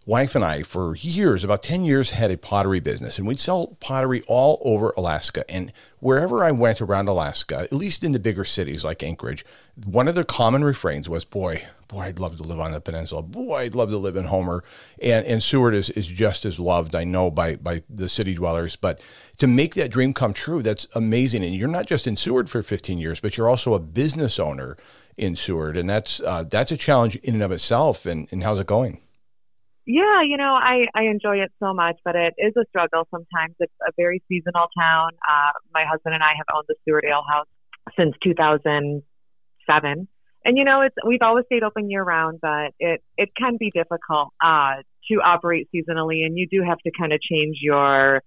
wife 0.08 0.34
and 0.34 0.42
I, 0.42 0.62
for 0.62 0.96
years, 0.96 1.44
about 1.44 1.62
10 1.62 1.84
years, 1.84 2.12
had 2.12 2.30
a 2.30 2.38
pottery 2.38 2.80
business, 2.80 3.18
and 3.18 3.26
we'd 3.26 3.38
sell 3.38 3.76
pottery 3.78 4.22
all 4.26 4.58
over 4.64 4.94
Alaska. 4.96 5.44
And 5.50 5.70
wherever 6.00 6.42
I 6.42 6.50
went 6.50 6.80
around 6.80 7.08
Alaska, 7.08 7.58
at 7.58 7.74
least 7.74 8.02
in 8.02 8.12
the 8.12 8.18
bigger 8.18 8.46
cities 8.46 8.86
like 8.86 9.02
Anchorage, 9.02 9.44
one 9.84 10.08
of 10.08 10.14
the 10.14 10.24
common 10.24 10.64
refrains 10.64 11.10
was, 11.10 11.26
Boy, 11.26 11.62
boy, 11.88 12.00
I'd 12.00 12.18
love 12.18 12.38
to 12.38 12.42
live 12.42 12.58
on 12.58 12.72
the 12.72 12.80
peninsula. 12.80 13.20
Boy, 13.20 13.56
I'd 13.56 13.74
love 13.74 13.90
to 13.90 13.98
live 13.98 14.16
in 14.16 14.24
Homer. 14.24 14.64
And, 15.02 15.26
and 15.26 15.42
Seward 15.42 15.74
is, 15.74 15.90
is 15.90 16.06
just 16.06 16.46
as 16.46 16.58
loved, 16.58 16.94
I 16.94 17.04
know, 17.04 17.30
by, 17.30 17.56
by 17.56 17.82
the 17.90 18.08
city 18.08 18.34
dwellers. 18.34 18.76
But 18.76 19.02
to 19.36 19.46
make 19.46 19.74
that 19.74 19.90
dream 19.90 20.14
come 20.14 20.32
true, 20.32 20.62
that's 20.62 20.86
amazing. 20.94 21.44
And 21.44 21.54
you're 21.54 21.68
not 21.68 21.86
just 21.86 22.06
in 22.06 22.16
Seward 22.16 22.48
for 22.48 22.62
15 22.62 22.96
years, 22.96 23.20
but 23.20 23.36
you're 23.36 23.48
also 23.48 23.74
a 23.74 23.78
business 23.78 24.38
owner 24.38 24.78
in 25.18 25.36
Seward. 25.36 25.76
And 25.76 25.88
that's, 25.88 26.22
uh, 26.22 26.44
that's 26.44 26.72
a 26.72 26.78
challenge 26.78 27.16
in 27.16 27.34
and 27.34 27.42
of 27.42 27.52
itself. 27.52 28.06
And, 28.06 28.26
and 28.30 28.42
how's 28.42 28.58
it 28.58 28.66
going? 28.66 29.02
Yeah, 29.90 30.20
you 30.22 30.36
know, 30.36 30.52
I, 30.52 30.84
I 30.94 31.04
enjoy 31.04 31.38
it 31.38 31.50
so 31.58 31.72
much, 31.72 31.96
but 32.04 32.14
it 32.14 32.34
is 32.36 32.52
a 32.58 32.64
struggle 32.68 33.08
sometimes. 33.10 33.56
It's 33.58 33.72
a 33.88 33.90
very 33.96 34.22
seasonal 34.28 34.66
town. 34.78 35.12
Uh, 35.26 35.52
my 35.72 35.84
husband 35.90 36.14
and 36.14 36.22
I 36.22 36.36
have 36.36 36.44
owned 36.54 36.66
the 36.68 36.74
Seward 36.84 37.06
Ale 37.08 37.24
House 37.26 37.46
since 37.98 38.14
2007. 38.22 40.08
And 40.44 40.58
you 40.58 40.64
know, 40.64 40.82
it's 40.82 40.94
we've 41.06 41.22
always 41.22 41.46
stayed 41.46 41.62
open 41.62 41.90
year 41.90 42.02
round, 42.02 42.38
but 42.42 42.72
it 42.78 43.02
it 43.16 43.30
can 43.36 43.56
be 43.58 43.70
difficult 43.74 44.28
uh, 44.44 44.84
to 45.10 45.14
operate 45.24 45.68
seasonally, 45.74 46.24
and 46.24 46.36
you 46.36 46.46
do 46.50 46.62
have 46.62 46.78
to 46.84 46.90
kind 46.96 47.12
of 47.14 47.20
change 47.20 47.56
your 47.62 48.22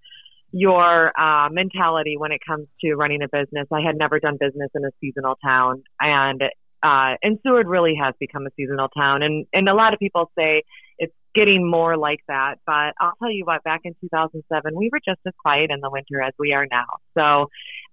your 0.51 1.11
uh, 1.19 1.49
mentality 1.49 2.17
when 2.17 2.31
it 2.31 2.41
comes 2.45 2.67
to 2.81 2.95
running 2.95 3.21
a 3.21 3.27
business. 3.27 3.67
I 3.71 3.81
had 3.81 3.97
never 3.97 4.19
done 4.19 4.37
business 4.39 4.69
in 4.75 4.83
a 4.83 4.89
seasonal 4.99 5.35
town, 5.43 5.83
and 5.99 6.41
uh, 6.83 7.15
and 7.21 7.39
Seward 7.43 7.67
really 7.67 7.95
has 8.01 8.13
become 8.19 8.45
a 8.45 8.49
seasonal 8.57 8.89
town, 8.89 9.23
and 9.23 9.45
and 9.53 9.69
a 9.69 9.73
lot 9.73 9.93
of 9.93 9.99
people 9.99 10.31
say 10.37 10.63
it's 10.97 11.13
getting 11.33 11.69
more 11.69 11.97
like 11.97 12.19
that. 12.27 12.55
But 12.65 12.93
I'll 12.99 13.13
tell 13.19 13.31
you 13.31 13.45
what, 13.45 13.63
back 13.63 13.81
in 13.83 13.93
2007, 14.01 14.75
we 14.75 14.89
were 14.91 14.99
just 14.99 15.19
as 15.25 15.33
quiet 15.41 15.71
in 15.71 15.79
the 15.79 15.89
winter 15.89 16.21
as 16.21 16.33
we 16.37 16.53
are 16.53 16.67
now. 16.69 16.85
So 17.17 17.49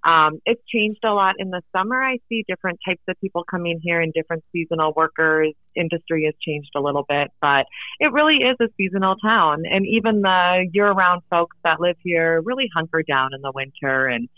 um, 0.09 0.41
it's 0.47 0.63
changed 0.73 1.01
a 1.05 1.13
lot 1.13 1.37
in 1.39 1.51
the 1.51 1.63
summer. 1.75 2.01
I 2.03 2.19
see 2.29 2.45
different 2.47 2.79
types 2.87 3.03
of 3.09 3.21
people 3.21 3.45
coming 3.45 3.81
here 3.83 4.01
and 4.01 4.13
different 4.13 4.45
seasonal 4.53 4.93
workers. 4.97 5.55
Industry 5.75 6.25
has 6.25 6.35
changed 6.41 6.71
a 6.77 6.81
little 6.81 7.05
bit, 7.09 7.29
but 7.41 7.67
it 7.99 8.13
really 8.13 8.37
is 8.37 8.57
a 8.61 8.69
seasonal 8.77 9.17
town. 9.17 9.65
And 9.71 9.87
even 9.87 10.23
the 10.23 10.69
year-round 10.73 11.23
folks 11.31 11.57
that 11.65 11.81
live 11.81 11.97
here 12.03 12.41
really 12.45 12.69
hunker 12.75 13.03
down 13.03 13.31
in 13.35 13.43
the 13.43 13.53
winter 13.53 14.07
and 14.07 14.29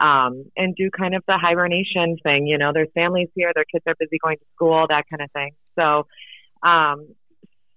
um, 0.00 0.44
and 0.56 0.76
do 0.76 0.88
kind 0.96 1.16
of 1.16 1.24
the 1.26 1.36
hibernation 1.36 2.16
thing. 2.22 2.46
You 2.46 2.58
know, 2.58 2.70
there's 2.72 2.88
families 2.94 3.28
here, 3.34 3.50
their 3.54 3.64
kids 3.64 3.82
are 3.86 3.96
busy 3.98 4.18
going 4.22 4.38
to 4.38 4.44
school, 4.54 4.86
that 4.88 5.04
kind 5.10 5.20
of 5.20 5.30
thing. 5.32 5.50
So 5.76 6.06
um, 6.62 7.08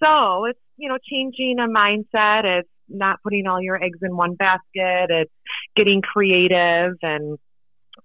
so 0.04 0.46
it's, 0.46 0.60
you 0.78 0.90
know, 0.90 0.98
changing 1.10 1.58
a 1.60 1.68
mindset. 1.68 2.46
It's 2.46 2.70
not 2.90 3.20
putting 3.24 3.48
all 3.48 3.62
your 3.62 3.82
eggs 3.82 4.00
in 4.02 4.16
one 4.16 4.36
basket. 4.36 5.08
It's 5.10 5.32
getting 5.76 6.02
creative 6.02 6.94
and 7.02 7.38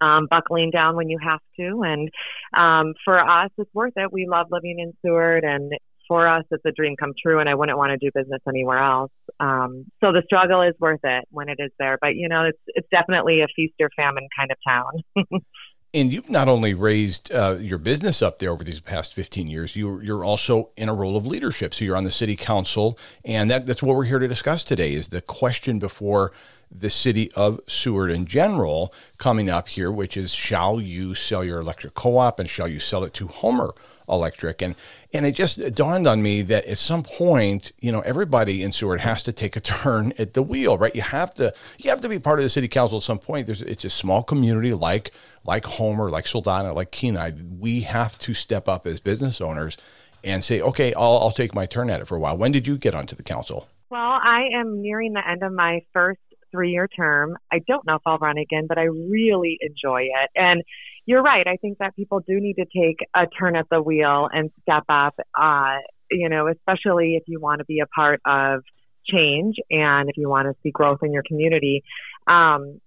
um, 0.00 0.26
buckling 0.31 0.70
down 0.70 0.96
when 0.96 1.09
you 1.09 1.18
have 1.22 1.40
to. 1.59 1.83
And 1.83 2.09
um, 2.57 2.94
for 3.04 3.18
us, 3.18 3.50
it's 3.59 3.72
worth 3.74 3.94
it. 3.96 4.12
We 4.12 4.26
love 4.28 4.46
living 4.50 4.78
in 4.78 4.92
Seward, 5.04 5.44
and 5.44 5.72
for 6.07 6.26
us, 6.26 6.44
it's 6.50 6.64
a 6.64 6.72
dream 6.72 6.96
come 6.98 7.12
true. 7.20 7.40
And 7.40 7.48
I 7.48 7.54
wouldn't 7.54 7.78
want 7.78 7.90
to 7.90 7.98
do 7.98 8.11
business 8.14 8.40
anywhere 8.48 8.78
else. 8.78 9.12
Um, 9.40 9.87
so 10.02 10.12
the 10.12 10.22
struggle 10.24 10.62
is 10.62 10.74
worth 10.81 11.00
it 11.04 11.24
when 11.31 11.48
it 11.48 11.59
is 11.59 11.70
there. 11.78 11.98
But 12.00 12.16
you 12.16 12.28
know, 12.28 12.44
it's 12.44 12.59
it's 12.68 12.88
definitely 12.90 13.40
a 13.40 13.46
feast 13.54 13.74
or 13.81 13.90
famine 13.96 14.28
kind 14.37 14.50
of 14.50 14.59
town. 14.66 15.40
And 15.94 16.12
you've 16.12 16.29
not 16.29 16.48
only 16.48 16.74
raised 16.74 17.33
uh, 17.33 17.57
your 17.59 17.79
business 17.79 18.20
up 18.20 18.38
there 18.38 18.51
over 18.51 18.62
these 18.62 18.81
past 18.81 19.14
15 19.14 19.46
years, 19.46 19.74
you're, 19.74 20.03
you're 20.03 20.24
also 20.24 20.68
in 20.77 20.88
a 20.88 20.94
role 20.94 21.16
of 21.16 21.27
leadership. 21.27 21.72
So 21.72 21.85
you're 21.85 21.96
on 21.96 22.05
the 22.05 22.12
city 22.12 22.37
council, 22.37 22.98
and 23.24 23.51
that, 23.51 23.66
that's 23.66 23.83
what 23.83 23.96
we're 23.96 24.05
here 24.05 24.18
to 24.18 24.29
discuss 24.29 24.64
today 24.64 24.92
is 24.92 25.09
the 25.09 25.22
question 25.22 25.79
before 25.79 26.31
the 26.70 26.90
city 26.90 27.33
of 27.33 27.61
Seward 27.66 28.11
in 28.11 28.27
general 28.27 28.92
coming 29.16 29.48
up 29.48 29.68
here, 29.68 29.90
which 29.90 30.16
is 30.16 30.35
shall 30.35 30.79
you 30.79 31.14
sell 31.14 31.42
your 31.42 31.61
electric 31.61 31.94
co-op 31.94 32.38
and 32.38 32.51
shall 32.51 32.68
you 32.68 32.81
sell 32.81 33.03
it 33.05 33.14
to 33.14 33.27
Homer 33.27 33.72
Electric? 34.09 34.62
And 34.62 34.75
and 35.12 35.27
it 35.27 35.33
just 35.33 35.75
dawned 35.75 36.07
on 36.07 36.23
me 36.23 36.42
that 36.42 36.64
at 36.66 36.79
some 36.79 37.03
point, 37.03 37.73
you 37.81 37.92
know, 37.92 38.01
everybody 38.01 38.62
in 38.62 38.73
Seward 38.73 39.01
has 39.01 39.23
to 39.25 39.33
take 39.33 39.57
a 39.57 39.61
turn 39.79 40.12
at 40.18 40.35
the 40.35 40.42
wheel, 40.42 40.79
right? 40.79 40.94
You 40.94 41.03
have 41.03 41.35
to 41.35 41.53
you 41.79 41.90
have 41.90 42.01
to 42.03 42.09
be 42.09 42.18
part 42.18 42.38
of 42.38 42.42
the 42.42 42.51
city 42.51 42.68
council 42.68 42.99
at 42.99 43.05
some 43.05 43.18
point. 43.18 43.47
There's 43.47 43.62
it's 43.62 43.85
a 43.85 43.90
small 43.90 44.23
community 44.23 44.75
like 44.75 45.12
like 45.44 45.64
Homer, 45.64 46.11
like 46.11 46.27
Soldotna, 46.27 46.75
like 46.75 46.90
Kenai. 46.90 47.33
We 47.59 47.81
have 47.81 48.18
to 48.21 48.35
step 48.35 48.68
up 48.68 48.87
as 48.87 49.01
business 49.01 49.40
owners 49.40 49.77
and 50.25 50.44
say, 50.44 50.61
okay, 50.61 50.92
I'll, 50.94 51.18
I'll 51.18 51.31
take 51.31 51.55
my 51.55 51.66
turn 51.66 51.90
at 51.90 52.01
it 52.01 52.07
for 52.07 52.16
a 52.16 52.21
while. 52.21 52.37
When 52.37 52.53
did 52.53 52.66
you 52.66 52.77
get 52.77 52.94
onto 52.94 53.16
the 53.16 53.23
council? 53.23 53.68
Well, 53.90 54.01
I 54.01 54.49
am 54.55 54.83
nearing 54.83 55.14
the 55.14 55.27
end 55.27 55.42
of 55.42 55.53
my 55.53 55.85
first 55.92 56.21
three 56.50 56.72
year 56.72 56.88
term. 56.88 57.37
I 57.52 57.61
don't 57.66 57.87
know 57.87 57.96
if 57.96 58.02
I'll 58.06 58.18
run 58.18 58.38
again, 58.38 58.66
but 58.68 58.78
I 58.78 58.84
really 58.84 59.58
enjoy 59.61 60.02
it. 60.02 60.30
And 60.34 60.62
you're 61.06 61.22
right. 61.22 61.46
I 61.46 61.56
think 61.56 61.78
that 61.78 61.96
people 61.96 62.20
do 62.20 62.40
need 62.40 62.54
to 62.54 62.64
take 62.64 62.98
a 63.14 63.26
turn 63.26 63.56
at 63.56 63.66
the 63.70 63.80
wheel 63.80 64.28
and 64.32 64.50
step 64.62 64.84
up, 64.88 65.14
uh, 65.38 65.76
you 66.11 66.28
know, 66.28 66.48
especially 66.48 67.16
if 67.16 67.22
you 67.26 67.40
want 67.40 67.61
to 67.61 67.64
be 67.64 67.80
a 67.80 67.87
part 67.87 68.20
of 68.26 68.62
change 69.06 69.56
and 69.70 70.08
if 70.08 70.16
you 70.16 70.28
want 70.28 70.48
to 70.48 70.54
see 70.62 70.70
growth 70.70 70.98
in 71.02 71.12
your 71.12 71.22
community. 71.22 71.82
Um, 72.26 72.80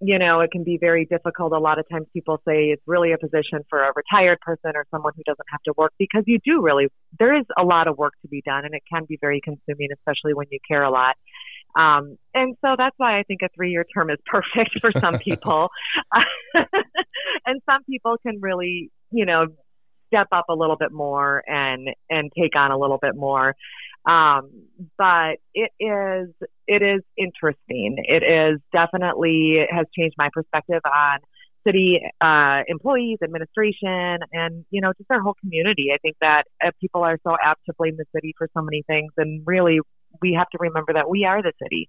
you 0.00 0.18
know, 0.18 0.40
it 0.40 0.50
can 0.50 0.62
be 0.62 0.78
very 0.78 1.04
difficult. 1.06 1.52
A 1.52 1.58
lot 1.58 1.78
of 1.78 1.88
times 1.88 2.06
people 2.12 2.40
say 2.46 2.66
it's 2.66 2.82
really 2.86 3.12
a 3.12 3.18
position 3.18 3.64
for 3.68 3.82
a 3.82 3.92
retired 3.96 4.40
person 4.40 4.72
or 4.74 4.86
someone 4.90 5.12
who 5.16 5.22
doesn't 5.24 5.46
have 5.50 5.62
to 5.64 5.74
work 5.76 5.92
because 5.98 6.22
you 6.26 6.38
do 6.44 6.62
really, 6.62 6.86
there 7.18 7.36
is 7.36 7.44
a 7.58 7.64
lot 7.64 7.88
of 7.88 7.98
work 7.98 8.12
to 8.22 8.28
be 8.28 8.40
done 8.42 8.64
and 8.64 8.74
it 8.74 8.82
can 8.90 9.04
be 9.08 9.18
very 9.20 9.40
consuming, 9.42 9.88
especially 9.92 10.34
when 10.34 10.46
you 10.50 10.58
care 10.66 10.84
a 10.84 10.90
lot. 10.90 11.16
Um, 11.78 12.18
and 12.34 12.56
so 12.60 12.74
that's 12.76 12.94
why 12.96 13.18
I 13.18 13.22
think 13.22 13.40
a 13.42 13.48
three 13.54 13.70
year 13.70 13.86
term 13.94 14.10
is 14.10 14.18
perfect 14.26 14.80
for 14.80 14.90
some 14.92 15.18
people. 15.24 15.68
and 17.46 17.62
some 17.70 17.84
people 17.88 18.16
can 18.26 18.40
really, 18.40 18.90
you 19.12 19.24
know, 19.24 19.46
step 20.08 20.26
up 20.32 20.46
a 20.48 20.54
little 20.54 20.76
bit 20.76 20.90
more 20.90 21.42
and, 21.46 21.90
and 22.10 22.32
take 22.36 22.56
on 22.56 22.72
a 22.72 22.78
little 22.78 22.98
bit 23.00 23.14
more. 23.14 23.54
Um, 24.08 24.50
but 24.96 25.36
it 25.54 25.70
is, 25.78 26.30
it 26.66 26.82
is 26.82 27.02
interesting. 27.16 27.96
It 27.98 28.22
is 28.22 28.60
definitely 28.72 29.66
has 29.70 29.86
changed 29.96 30.16
my 30.18 30.30
perspective 30.32 30.80
on 30.84 31.18
city 31.66 32.00
uh, 32.20 32.62
employees, 32.68 33.18
administration, 33.22 34.18
and 34.32 34.64
you 34.70 34.80
know 34.80 34.92
just 34.96 35.10
our 35.10 35.20
whole 35.20 35.34
community. 35.40 35.88
I 35.92 35.98
think 35.98 36.16
that 36.20 36.44
uh, 36.64 36.70
people 36.80 37.02
are 37.02 37.18
so 37.26 37.36
apt 37.42 37.66
to 37.66 37.74
blame 37.76 37.96
the 37.96 38.06
city 38.14 38.32
for 38.38 38.48
so 38.54 38.62
many 38.62 38.82
things, 38.86 39.12
and 39.16 39.42
really 39.44 39.80
we 40.20 40.34
have 40.38 40.48
to 40.50 40.58
remember 40.60 40.92
that 40.94 41.08
we 41.08 41.24
are 41.24 41.42
the 41.42 41.52
city. 41.62 41.88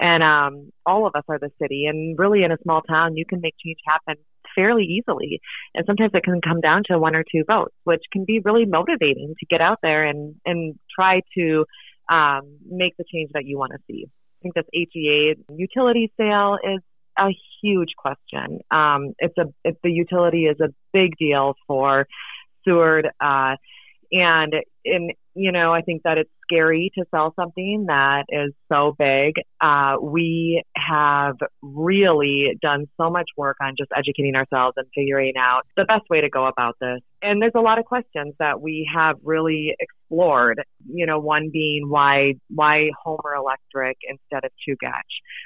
And 0.00 0.22
um, 0.22 0.72
all 0.86 1.06
of 1.06 1.14
us 1.14 1.24
are 1.28 1.38
the 1.38 1.50
city. 1.60 1.86
And 1.86 2.18
really 2.18 2.42
in 2.42 2.52
a 2.52 2.58
small 2.62 2.82
town 2.82 3.16
you 3.16 3.24
can 3.26 3.40
make 3.40 3.54
change 3.64 3.78
happen 3.86 4.22
fairly 4.54 4.84
easily. 4.84 5.40
And 5.74 5.84
sometimes 5.86 6.12
it 6.14 6.24
can 6.24 6.40
come 6.40 6.60
down 6.60 6.82
to 6.86 6.98
one 6.98 7.14
or 7.14 7.24
two 7.24 7.44
votes 7.46 7.74
which 7.84 8.02
can 8.12 8.24
be 8.24 8.40
really 8.44 8.64
motivating 8.64 9.34
to 9.38 9.46
get 9.46 9.60
out 9.60 9.78
there 9.82 10.04
and 10.04 10.36
and 10.44 10.78
try 10.94 11.22
to 11.36 11.64
um, 12.10 12.58
make 12.68 12.96
the 12.96 13.04
change 13.12 13.30
that 13.34 13.44
you 13.44 13.58
want 13.58 13.72
to 13.72 13.78
see. 13.86 14.06
I 14.06 14.38
think 14.42 14.54
this 14.54 14.64
hea 14.72 15.34
utility 15.50 16.12
sale 16.16 16.58
is 16.62 16.80
a 17.18 17.30
huge 17.60 17.94
question. 17.96 18.60
Um, 18.70 19.14
it's 19.18 19.36
a 19.38 19.46
the 19.82 19.90
utility 19.90 20.44
is 20.44 20.58
a 20.60 20.68
big 20.92 21.16
deal 21.18 21.54
for 21.66 22.06
seward 22.64 23.08
uh, 23.20 23.56
and 24.12 24.54
in 24.84 25.10
you 25.38 25.52
know, 25.52 25.72
I 25.72 25.82
think 25.82 26.02
that 26.02 26.18
it's 26.18 26.30
scary 26.42 26.90
to 26.98 27.04
sell 27.12 27.32
something 27.38 27.84
that 27.86 28.24
is 28.28 28.52
so 28.70 28.94
big. 28.98 29.34
Uh, 29.60 29.96
we 30.02 30.62
have 30.76 31.36
really 31.62 32.58
done 32.60 32.86
so 32.96 33.08
much 33.08 33.28
work 33.36 33.56
on 33.62 33.74
just 33.78 33.90
educating 33.96 34.34
ourselves 34.34 34.74
and 34.76 34.86
figuring 34.94 35.34
out 35.38 35.62
the 35.76 35.84
best 35.84 36.10
way 36.10 36.20
to 36.20 36.28
go 36.28 36.46
about 36.46 36.76
this. 36.80 37.00
And 37.22 37.40
there's 37.40 37.52
a 37.54 37.60
lot 37.60 37.78
of 37.78 37.84
questions 37.84 38.34
that 38.40 38.60
we 38.60 38.88
have 38.92 39.16
really 39.22 39.74
explored. 39.78 40.62
You 40.92 41.06
know, 41.06 41.20
one 41.20 41.50
being 41.52 41.88
why 41.88 42.34
why 42.48 42.90
Homer 43.02 43.34
Electric 43.36 43.98
instead 44.08 44.44
of 44.44 44.50
Chugach? 44.66 44.90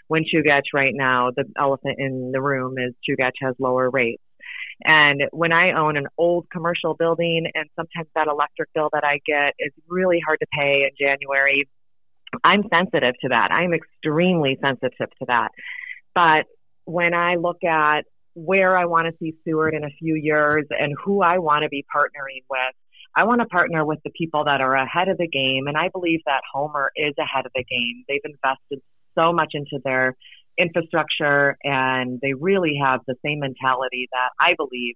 When 0.09 0.25
Chugach 0.25 0.73
right 0.73 0.95
now, 0.95 1.31
the 1.37 1.45
elephant 1.59 1.97
in 1.99 2.31
the 2.33 2.41
room 2.41 2.77
is 2.79 2.95
Chugach 3.09 3.33
has 3.43 3.55
lower 3.59 3.91
rates. 3.91 4.23
And 4.85 5.23
when 5.33 5.53
I 5.53 5.73
own 5.73 5.97
an 5.97 6.07
old 6.19 6.47
commercial 6.53 6.95
building 6.95 7.47
and 7.55 7.69
sometimes 7.77 8.09
that 8.15 8.27
electric 8.29 8.73
bill 8.75 8.89
that 8.93 9.05
I 9.05 9.21
get 9.27 9.55
is 9.59 9.73
really 9.89 10.21
hard 10.25 10.39
to 10.41 10.47
pay 10.53 10.85
in 10.85 10.91
January, 10.99 11.69
I'm 12.45 12.63
sensitive 12.73 13.15
to 13.23 13.29
that. 13.29 13.51
I'm 13.51 13.75
extremely 13.75 14.59
sensitive 14.63 15.11
to 15.19 15.27
that. 15.29 15.49
But 16.15 16.47
when 16.85 17.15
I 17.15 17.37
look 17.37 17.63
at 17.65 18.03
where 18.35 18.77
I 18.77 18.87
want 18.87 19.09
to 19.09 19.15
see 19.19 19.35
Seward 19.45 19.75
in 19.75 19.85
a 19.85 19.91
few 19.99 20.15
years 20.15 20.65
and 20.71 20.95
who 21.05 21.23
I 21.23 21.39
want 21.39 21.65
to 21.65 21.69
be 21.69 21.85
partnering 21.95 22.45
with, 22.49 22.75
I 23.15 23.25
want 23.25 23.43
to 23.43 23.47
partner 23.47 23.85
with 23.85 23.99
the 24.05 24.11
people 24.17 24.45
that 24.45 24.61
are 24.61 24.75
ahead 24.75 25.09
of 25.09 25.19
the 25.19 25.29
game. 25.29 25.67
And 25.67 25.77
I 25.77 25.91
believe 25.93 26.21
that 26.27 26.41
Homer 26.53 26.91
is 26.97 27.15
ahead 27.19 27.45
of 27.45 27.53
the 27.55 27.65
game. 27.65 28.05
They've 28.09 28.21
invested 28.25 28.81
so 29.15 29.33
much 29.33 29.51
into 29.53 29.79
their 29.85 30.17
infrastructure 30.63 31.57
and 31.65 32.21
they 32.23 32.35
really 32.35 32.79
have 32.83 33.01
the 33.07 33.17
same 33.25 33.41
mentality 33.41 34.09
that 34.13 34.31
I 34.41 34.55
believe 34.57 34.95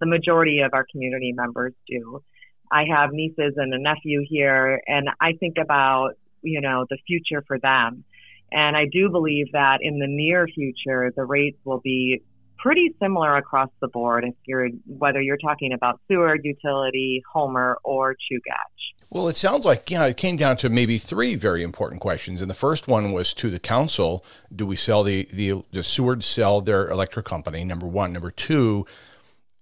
the 0.00 0.06
majority 0.06 0.60
of 0.60 0.72
our 0.72 0.86
community 0.90 1.32
members 1.34 1.74
do. 1.88 2.22
I 2.70 2.84
have 2.94 3.10
nieces 3.12 3.54
and 3.56 3.74
a 3.74 3.78
nephew 3.78 4.24
here, 4.28 4.80
and 4.86 5.08
I 5.20 5.32
think 5.40 5.56
about 5.60 6.12
you 6.42 6.60
know, 6.60 6.86
the 6.88 6.98
future 7.06 7.42
for 7.46 7.58
them. 7.58 8.04
And 8.50 8.76
I 8.76 8.86
do 8.90 9.10
believe 9.10 9.46
that 9.52 9.78
in 9.82 9.98
the 9.98 10.06
near 10.08 10.46
future, 10.46 11.12
the 11.14 11.24
rates 11.24 11.58
will 11.64 11.80
be 11.80 12.22
pretty 12.58 12.94
similar 13.00 13.36
across 13.36 13.68
the 13.80 13.88
board 13.88 14.24
if 14.24 14.34
you're 14.46 14.68
whether 14.86 15.20
you're 15.20 15.36
talking 15.36 15.72
about 15.72 16.00
Seward, 16.08 16.40
utility, 16.44 17.22
Homer, 17.32 17.78
or 17.84 18.14
Chugach. 18.14 18.97
Well, 19.10 19.28
it 19.28 19.36
sounds 19.36 19.64
like 19.64 19.90
yeah, 19.90 20.04
it 20.04 20.18
came 20.18 20.36
down 20.36 20.58
to 20.58 20.68
maybe 20.68 20.98
three 20.98 21.34
very 21.34 21.62
important 21.62 22.00
questions, 22.02 22.42
and 22.42 22.50
the 22.50 22.54
first 22.54 22.86
one 22.88 23.10
was 23.10 23.32
to 23.34 23.48
the 23.48 23.58
council: 23.58 24.22
Do 24.54 24.66
we 24.66 24.76
sell 24.76 25.02
the 25.02 25.26
the 25.32 25.62
the 25.70 25.82
Seward 25.82 26.22
sell 26.22 26.60
their 26.60 26.86
electric 26.88 27.24
company? 27.24 27.64
Number 27.64 27.86
one. 27.86 28.12
Number 28.12 28.30
two, 28.30 28.86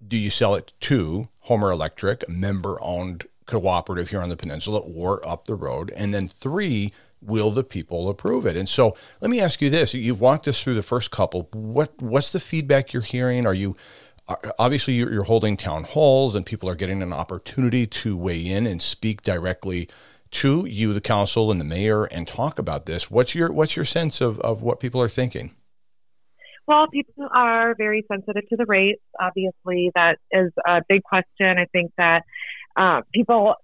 do 0.06 0.16
you 0.16 0.30
sell 0.30 0.56
it 0.56 0.72
to 0.80 1.28
Homer 1.40 1.70
Electric, 1.70 2.26
a 2.28 2.30
member-owned 2.30 3.26
cooperative 3.46 4.10
here 4.10 4.20
on 4.20 4.30
the 4.30 4.36
peninsula, 4.36 4.80
or 4.80 5.26
up 5.26 5.46
the 5.46 5.54
road? 5.54 5.92
And 5.94 6.12
then 6.12 6.26
three, 6.26 6.92
will 7.20 7.52
the 7.52 7.64
people 7.64 8.08
approve 8.08 8.46
it? 8.46 8.56
And 8.56 8.68
so 8.68 8.96
let 9.20 9.30
me 9.30 9.40
ask 9.40 9.62
you 9.62 9.70
this: 9.70 9.94
You've 9.94 10.20
walked 10.20 10.48
us 10.48 10.60
through 10.60 10.74
the 10.74 10.82
first 10.82 11.12
couple. 11.12 11.48
What 11.52 12.02
what's 12.02 12.32
the 12.32 12.40
feedback 12.40 12.92
you're 12.92 13.02
hearing? 13.02 13.46
Are 13.46 13.54
you 13.54 13.76
obviously 14.58 14.94
you're, 14.94 15.24
holding 15.24 15.56
town 15.56 15.84
halls 15.84 16.34
and 16.34 16.44
people 16.44 16.68
are 16.68 16.74
getting 16.74 17.02
an 17.02 17.12
opportunity 17.12 17.86
to 17.86 18.16
weigh 18.16 18.46
in 18.46 18.66
and 18.66 18.82
speak 18.82 19.22
directly 19.22 19.88
to 20.32 20.66
you, 20.66 20.92
the 20.92 21.00
council 21.00 21.50
and 21.50 21.60
the 21.60 21.64
mayor, 21.64 22.04
and 22.04 22.26
talk 22.26 22.58
about 22.58 22.86
this. 22.86 23.10
What's 23.10 23.34
your 23.34 23.52
what's 23.52 23.76
your 23.76 23.84
sense 23.84 24.20
of, 24.20 24.38
of 24.40 24.62
what 24.62 24.80
people 24.80 25.00
are 25.00 25.08
thinking? 25.08 25.52
Well, 26.66 26.88
people 26.88 27.28
are 27.32 27.74
very 27.76 28.04
sensitive 28.10 28.48
to 28.48 28.56
the 28.56 28.66
rates. 28.66 29.02
Obviously, 29.20 29.92
that 29.94 30.18
is 30.32 30.52
a 30.66 30.82
big 30.88 31.02
question. 31.04 31.58
I 31.58 31.66
think 31.66 31.92
that 31.96 32.24
uh, 32.76 33.02
people 33.14 33.54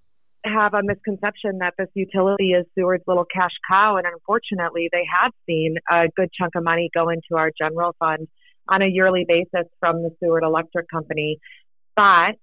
have 0.45 0.75
a 0.75 0.83
misconception 0.83 1.59
that 1.59 1.75
this 1.79 1.89
utility 1.95 2.53
is 2.53 2.65
Seward's 2.77 3.05
little 3.07 3.25
cash 3.25 3.53
cow, 3.69 3.97
and 3.97 4.07
unfortunately, 4.07 4.89
they 4.93 5.05
have 5.21 5.33
seen 5.47 5.77
a 5.91 6.09
good 6.15 6.31
chunk 6.33 6.55
of 6.55 6.63
money 6.63 6.91
go 6.95 7.09
into 7.09 7.37
our 7.37 7.51
general 7.57 7.95
fund 7.99 8.29
on 8.73 8.83
a 8.83 8.87
yearly 8.87 9.25
basis 9.29 9.69
from 9.81 10.03
the 10.03 10.11
Seward 10.19 10.45
Electric 10.45 10.89
Company. 10.89 11.39
But 11.95 12.37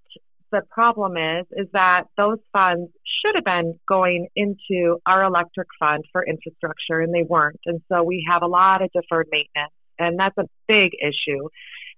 the 0.51 0.61
problem 0.69 1.17
is, 1.17 1.45
is 1.51 1.67
that 1.73 2.03
those 2.17 2.37
funds 2.53 2.91
should 3.03 3.35
have 3.35 3.43
been 3.43 3.79
going 3.87 4.27
into 4.35 4.97
our 5.05 5.23
electric 5.23 5.67
fund 5.79 6.03
for 6.11 6.25
infrastructure, 6.25 7.01
and 7.01 7.13
they 7.13 7.23
weren't. 7.23 7.59
And 7.65 7.81
so 7.91 8.03
we 8.03 8.25
have 8.29 8.43
a 8.43 8.47
lot 8.47 8.81
of 8.81 8.89
deferred 8.91 9.27
maintenance, 9.31 9.73
and 9.97 10.19
that's 10.19 10.37
a 10.37 10.47
big 10.67 10.91
issue 11.01 11.49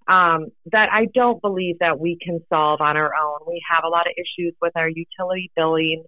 um, 0.07 0.47
that 0.71 0.87
I 0.91 1.07
don't 1.13 1.41
believe 1.41 1.77
that 1.79 1.99
we 1.99 2.17
can 2.21 2.39
solve 2.49 2.81
on 2.81 2.97
our 2.97 3.11
own. 3.15 3.39
We 3.47 3.61
have 3.69 3.83
a 3.85 3.89
lot 3.89 4.07
of 4.07 4.13
issues 4.17 4.55
with 4.61 4.73
our 4.75 4.89
utility 4.89 5.51
billing. 5.55 6.03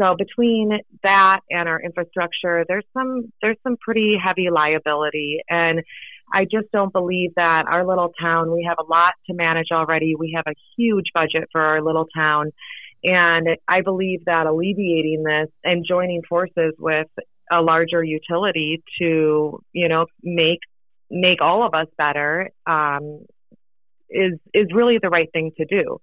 So 0.00 0.16
between 0.16 0.70
that 1.02 1.40
and 1.50 1.68
our 1.68 1.80
infrastructure, 1.80 2.64
there's 2.66 2.86
some 2.96 3.32
there's 3.42 3.58
some 3.62 3.76
pretty 3.80 4.16
heavy 4.22 4.48
liability, 4.50 5.38
and 5.48 5.82
I 6.34 6.44
just 6.44 6.70
don't 6.72 6.92
believe 6.92 7.30
that 7.36 7.66
our 7.68 7.86
little 7.86 8.12
town. 8.20 8.52
We 8.52 8.66
have 8.68 8.78
a 8.80 8.90
lot 8.90 9.14
to 9.28 9.34
manage 9.34 9.68
already. 9.70 10.16
We 10.18 10.32
have 10.34 10.46
a 10.48 10.54
huge 10.76 11.06
budget 11.14 11.48
for 11.52 11.60
our 11.60 11.80
little 11.80 12.06
town, 12.14 12.50
and 13.04 13.46
I 13.68 13.82
believe 13.82 14.24
that 14.26 14.46
alleviating 14.46 15.22
this 15.22 15.48
and 15.62 15.84
joining 15.88 16.22
forces 16.28 16.74
with 16.78 17.06
a 17.52 17.60
larger 17.62 18.02
utility 18.02 18.82
to 19.00 19.60
you 19.72 19.88
know 19.88 20.06
make 20.22 20.58
make 21.08 21.40
all 21.40 21.64
of 21.64 21.72
us 21.72 21.86
better 21.96 22.50
um, 22.66 23.24
is 24.10 24.32
is 24.52 24.66
really 24.74 24.98
the 25.00 25.10
right 25.10 25.28
thing 25.32 25.52
to 25.58 25.64
do. 25.64 25.98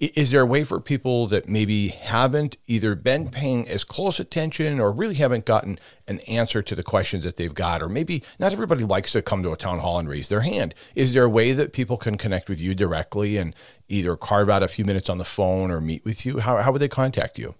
Is 0.00 0.30
there 0.30 0.40
a 0.40 0.46
way 0.46 0.64
for 0.64 0.80
people 0.80 1.26
that 1.28 1.48
maybe 1.48 1.88
haven't 1.88 2.56
either 2.66 2.94
been 2.94 3.30
paying 3.30 3.68
as 3.68 3.84
close 3.84 4.18
attention 4.18 4.80
or 4.80 4.90
really 4.90 5.14
haven't 5.14 5.44
gotten 5.44 5.78
an 6.08 6.20
answer 6.20 6.62
to 6.62 6.74
the 6.74 6.82
questions 6.82 7.24
that 7.24 7.36
they've 7.36 7.54
got, 7.54 7.82
or 7.82 7.88
maybe 7.88 8.22
not 8.38 8.52
everybody 8.52 8.84
likes 8.84 9.12
to 9.12 9.22
come 9.22 9.42
to 9.42 9.52
a 9.52 9.56
town 9.56 9.78
hall 9.78 9.98
and 9.98 10.08
raise 10.08 10.28
their 10.28 10.40
hand? 10.40 10.74
Is 10.94 11.14
there 11.14 11.24
a 11.24 11.28
way 11.28 11.52
that 11.52 11.72
people 11.72 11.96
can 11.96 12.18
connect 12.18 12.48
with 12.48 12.60
you 12.60 12.74
directly 12.74 13.36
and 13.36 13.54
either 13.88 14.16
carve 14.16 14.50
out 14.50 14.62
a 14.62 14.68
few 14.68 14.84
minutes 14.84 15.08
on 15.08 15.18
the 15.18 15.24
phone 15.24 15.70
or 15.70 15.80
meet 15.80 16.04
with 16.04 16.26
you? 16.26 16.38
How, 16.38 16.56
how 16.58 16.72
would 16.72 16.82
they 16.82 16.88
contact 16.88 17.38
you? 17.38 17.54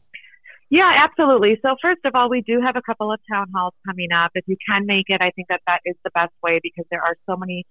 Yeah, 0.71 0.91
absolutely. 1.05 1.59
So 1.63 1.77
first 1.81 2.01
of 2.05 2.17
all, 2.17 2.29
we 2.29 2.41
do 2.41 2.61
have 2.61 2.75
a 2.75 2.83
couple 2.83 3.13
of 3.13 3.21
town 3.31 3.47
halls 3.55 3.75
coming 3.87 4.11
up. 4.11 4.33
If 4.35 4.45
you 4.49 4.57
can 4.69 4.87
make 4.87 5.07
it, 5.09 5.21
I 5.21 5.31
think 5.31 5.49
that 5.49 5.61
that 5.69 5.81
is 5.85 5.95
the 6.03 6.11
best 6.11 6.33
way 6.43 6.59
because 6.63 6.85
there 6.91 7.03
are 7.03 7.17
so 7.27 7.37
many 7.37 7.65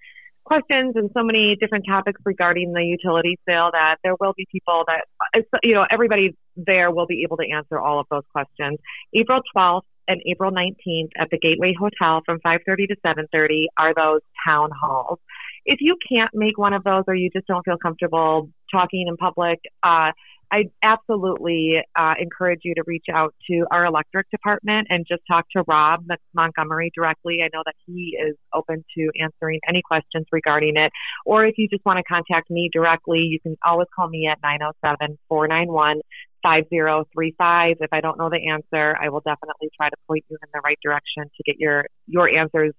questions 0.43 0.93
and 0.95 1.09
so 1.15 1.23
many 1.23 1.55
different 1.59 1.85
topics 1.87 2.21
regarding 2.25 2.73
the 2.73 2.83
utility 2.83 3.37
sale 3.47 3.69
that 3.71 3.97
there 4.03 4.15
will 4.19 4.33
be 4.35 4.45
people 4.51 4.83
that, 4.87 5.45
you 5.63 5.73
know, 5.73 5.85
everybody 5.89 6.35
there 6.55 6.91
will 6.91 7.07
be 7.07 7.23
able 7.23 7.37
to 7.37 7.49
answer 7.49 7.79
all 7.79 7.99
of 7.99 8.07
those 8.11 8.23
questions. 8.31 8.77
April 9.13 9.41
12th 9.55 9.83
and 10.07 10.21
April 10.25 10.51
19th 10.51 11.09
at 11.17 11.29
the 11.31 11.37
Gateway 11.37 11.73
Hotel 11.77 12.21
from 12.25 12.39
5:30 12.41 12.87
to 12.87 12.95
7:30 13.05 13.67
are 13.77 13.93
those 13.93 14.21
town 14.45 14.69
halls. 14.71 15.19
If 15.65 15.79
you 15.79 15.95
can't 16.09 16.31
make 16.33 16.57
one 16.57 16.73
of 16.73 16.83
those 16.83 17.03
or 17.07 17.15
you 17.15 17.29
just 17.29 17.47
don't 17.47 17.63
feel 17.63 17.77
comfortable 17.77 18.49
talking 18.71 19.07
in 19.07 19.15
public, 19.15 19.59
uh, 19.81 20.11
I 20.53 20.65
absolutely 20.83 21.79
uh, 21.97 22.13
encourage 22.19 22.59
you 22.63 22.75
to 22.75 22.83
reach 22.85 23.05
out 23.11 23.33
to 23.49 23.65
our 23.71 23.85
electric 23.85 24.29
department 24.29 24.85
and 24.91 25.03
just 25.09 25.23
talk 25.27 25.45
to 25.57 25.63
Rob 25.67 26.05
Montgomery 26.35 26.91
directly. 26.93 27.39
I 27.43 27.49
know 27.51 27.63
that 27.65 27.73
he 27.87 28.15
is 28.23 28.35
open 28.53 28.85
to 28.95 29.09
answering 29.19 29.61
any 29.67 29.81
questions 29.81 30.27
regarding 30.31 30.77
it. 30.77 30.91
Or 31.25 31.43
if 31.43 31.55
you 31.57 31.67
just 31.67 31.83
want 31.85 31.97
to 31.97 32.03
contact 32.03 32.51
me 32.51 32.69
directly, 32.71 33.21
you 33.21 33.39
can 33.39 33.57
always 33.65 33.87
call 33.95 34.07
me 34.07 34.29
at 34.31 34.37
907 34.43 35.17
491 35.27 36.01
5035. 36.43 37.77
If 37.79 37.89
I 37.91 38.01
don't 38.01 38.19
know 38.19 38.29
the 38.29 38.47
answer, 38.51 38.95
I 39.01 39.09
will 39.09 39.21
definitely 39.21 39.69
try 39.75 39.89
to 39.89 39.95
point 40.07 40.23
you 40.29 40.37
in 40.39 40.49
the 40.53 40.61
right 40.63 40.77
direction 40.83 41.23
to 41.23 41.43
get 41.47 41.55
your, 41.57 41.85
your 42.05 42.29
answers, 42.29 42.73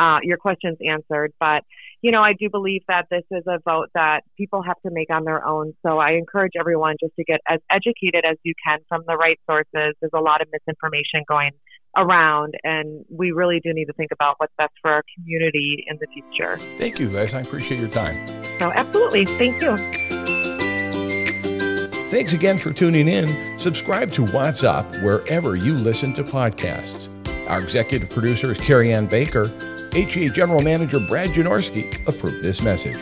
uh, 0.00 0.18
your 0.22 0.38
questions 0.38 0.78
answered. 0.86 1.32
But 1.38 1.62
you 2.02 2.10
know, 2.10 2.22
I 2.22 2.32
do 2.32 2.48
believe 2.48 2.82
that 2.88 3.06
this 3.10 3.24
is 3.30 3.44
a 3.46 3.58
vote 3.64 3.90
that 3.94 4.22
people 4.38 4.62
have 4.62 4.80
to 4.86 4.90
make 4.90 5.10
on 5.10 5.24
their 5.24 5.46
own. 5.46 5.74
So 5.84 5.98
I 5.98 6.12
encourage 6.12 6.52
everyone 6.58 6.96
just 6.98 7.14
to 7.16 7.24
get 7.24 7.40
as 7.46 7.60
educated 7.70 8.24
as 8.24 8.38
you 8.42 8.54
can 8.64 8.78
from 8.88 9.02
the 9.06 9.16
right 9.16 9.38
sources. 9.48 9.94
There's 10.00 10.12
a 10.14 10.20
lot 10.20 10.40
of 10.40 10.48
misinformation 10.50 11.24
going 11.28 11.50
around, 11.96 12.54
and 12.62 13.04
we 13.10 13.32
really 13.32 13.60
do 13.62 13.74
need 13.74 13.86
to 13.86 13.92
think 13.92 14.12
about 14.12 14.36
what's 14.38 14.52
best 14.56 14.72
for 14.80 14.90
our 14.90 15.02
community 15.14 15.84
in 15.86 15.98
the 16.00 16.06
future. 16.06 16.56
Thank 16.78 16.98
you, 16.98 17.08
Liz. 17.08 17.34
I 17.34 17.40
appreciate 17.40 17.80
your 17.80 17.90
time. 17.90 18.26
So, 18.58 18.72
absolutely. 18.72 19.26
Thank 19.26 19.60
you. 19.60 19.76
Thanks 22.10 22.32
again 22.32 22.58
for 22.58 22.72
tuning 22.72 23.08
in. 23.08 23.58
Subscribe 23.58 24.10
to 24.12 24.24
Watts 24.24 24.64
Up 24.64 24.90
wherever 24.96 25.54
you 25.54 25.74
listen 25.74 26.14
to 26.14 26.24
podcasts. 26.24 27.08
Our 27.48 27.60
executive 27.60 28.08
producer 28.10 28.52
is 28.52 28.58
Carrie 28.58 28.92
Ann 28.92 29.06
Baker. 29.06 29.48
HEA 29.92 30.30
General 30.30 30.62
Manager 30.62 31.00
Brad 31.00 31.30
Janorschke 31.30 32.06
approved 32.06 32.42
this 32.42 32.62
message. 32.62 32.98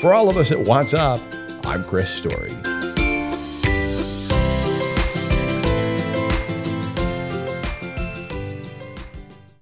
For 0.00 0.12
all 0.14 0.28
of 0.28 0.36
us 0.36 0.50
at 0.50 0.60
Watts 0.60 0.94
Up, 0.94 1.20
I'm 1.64 1.82
Chris 1.84 2.10
Story. 2.10 2.52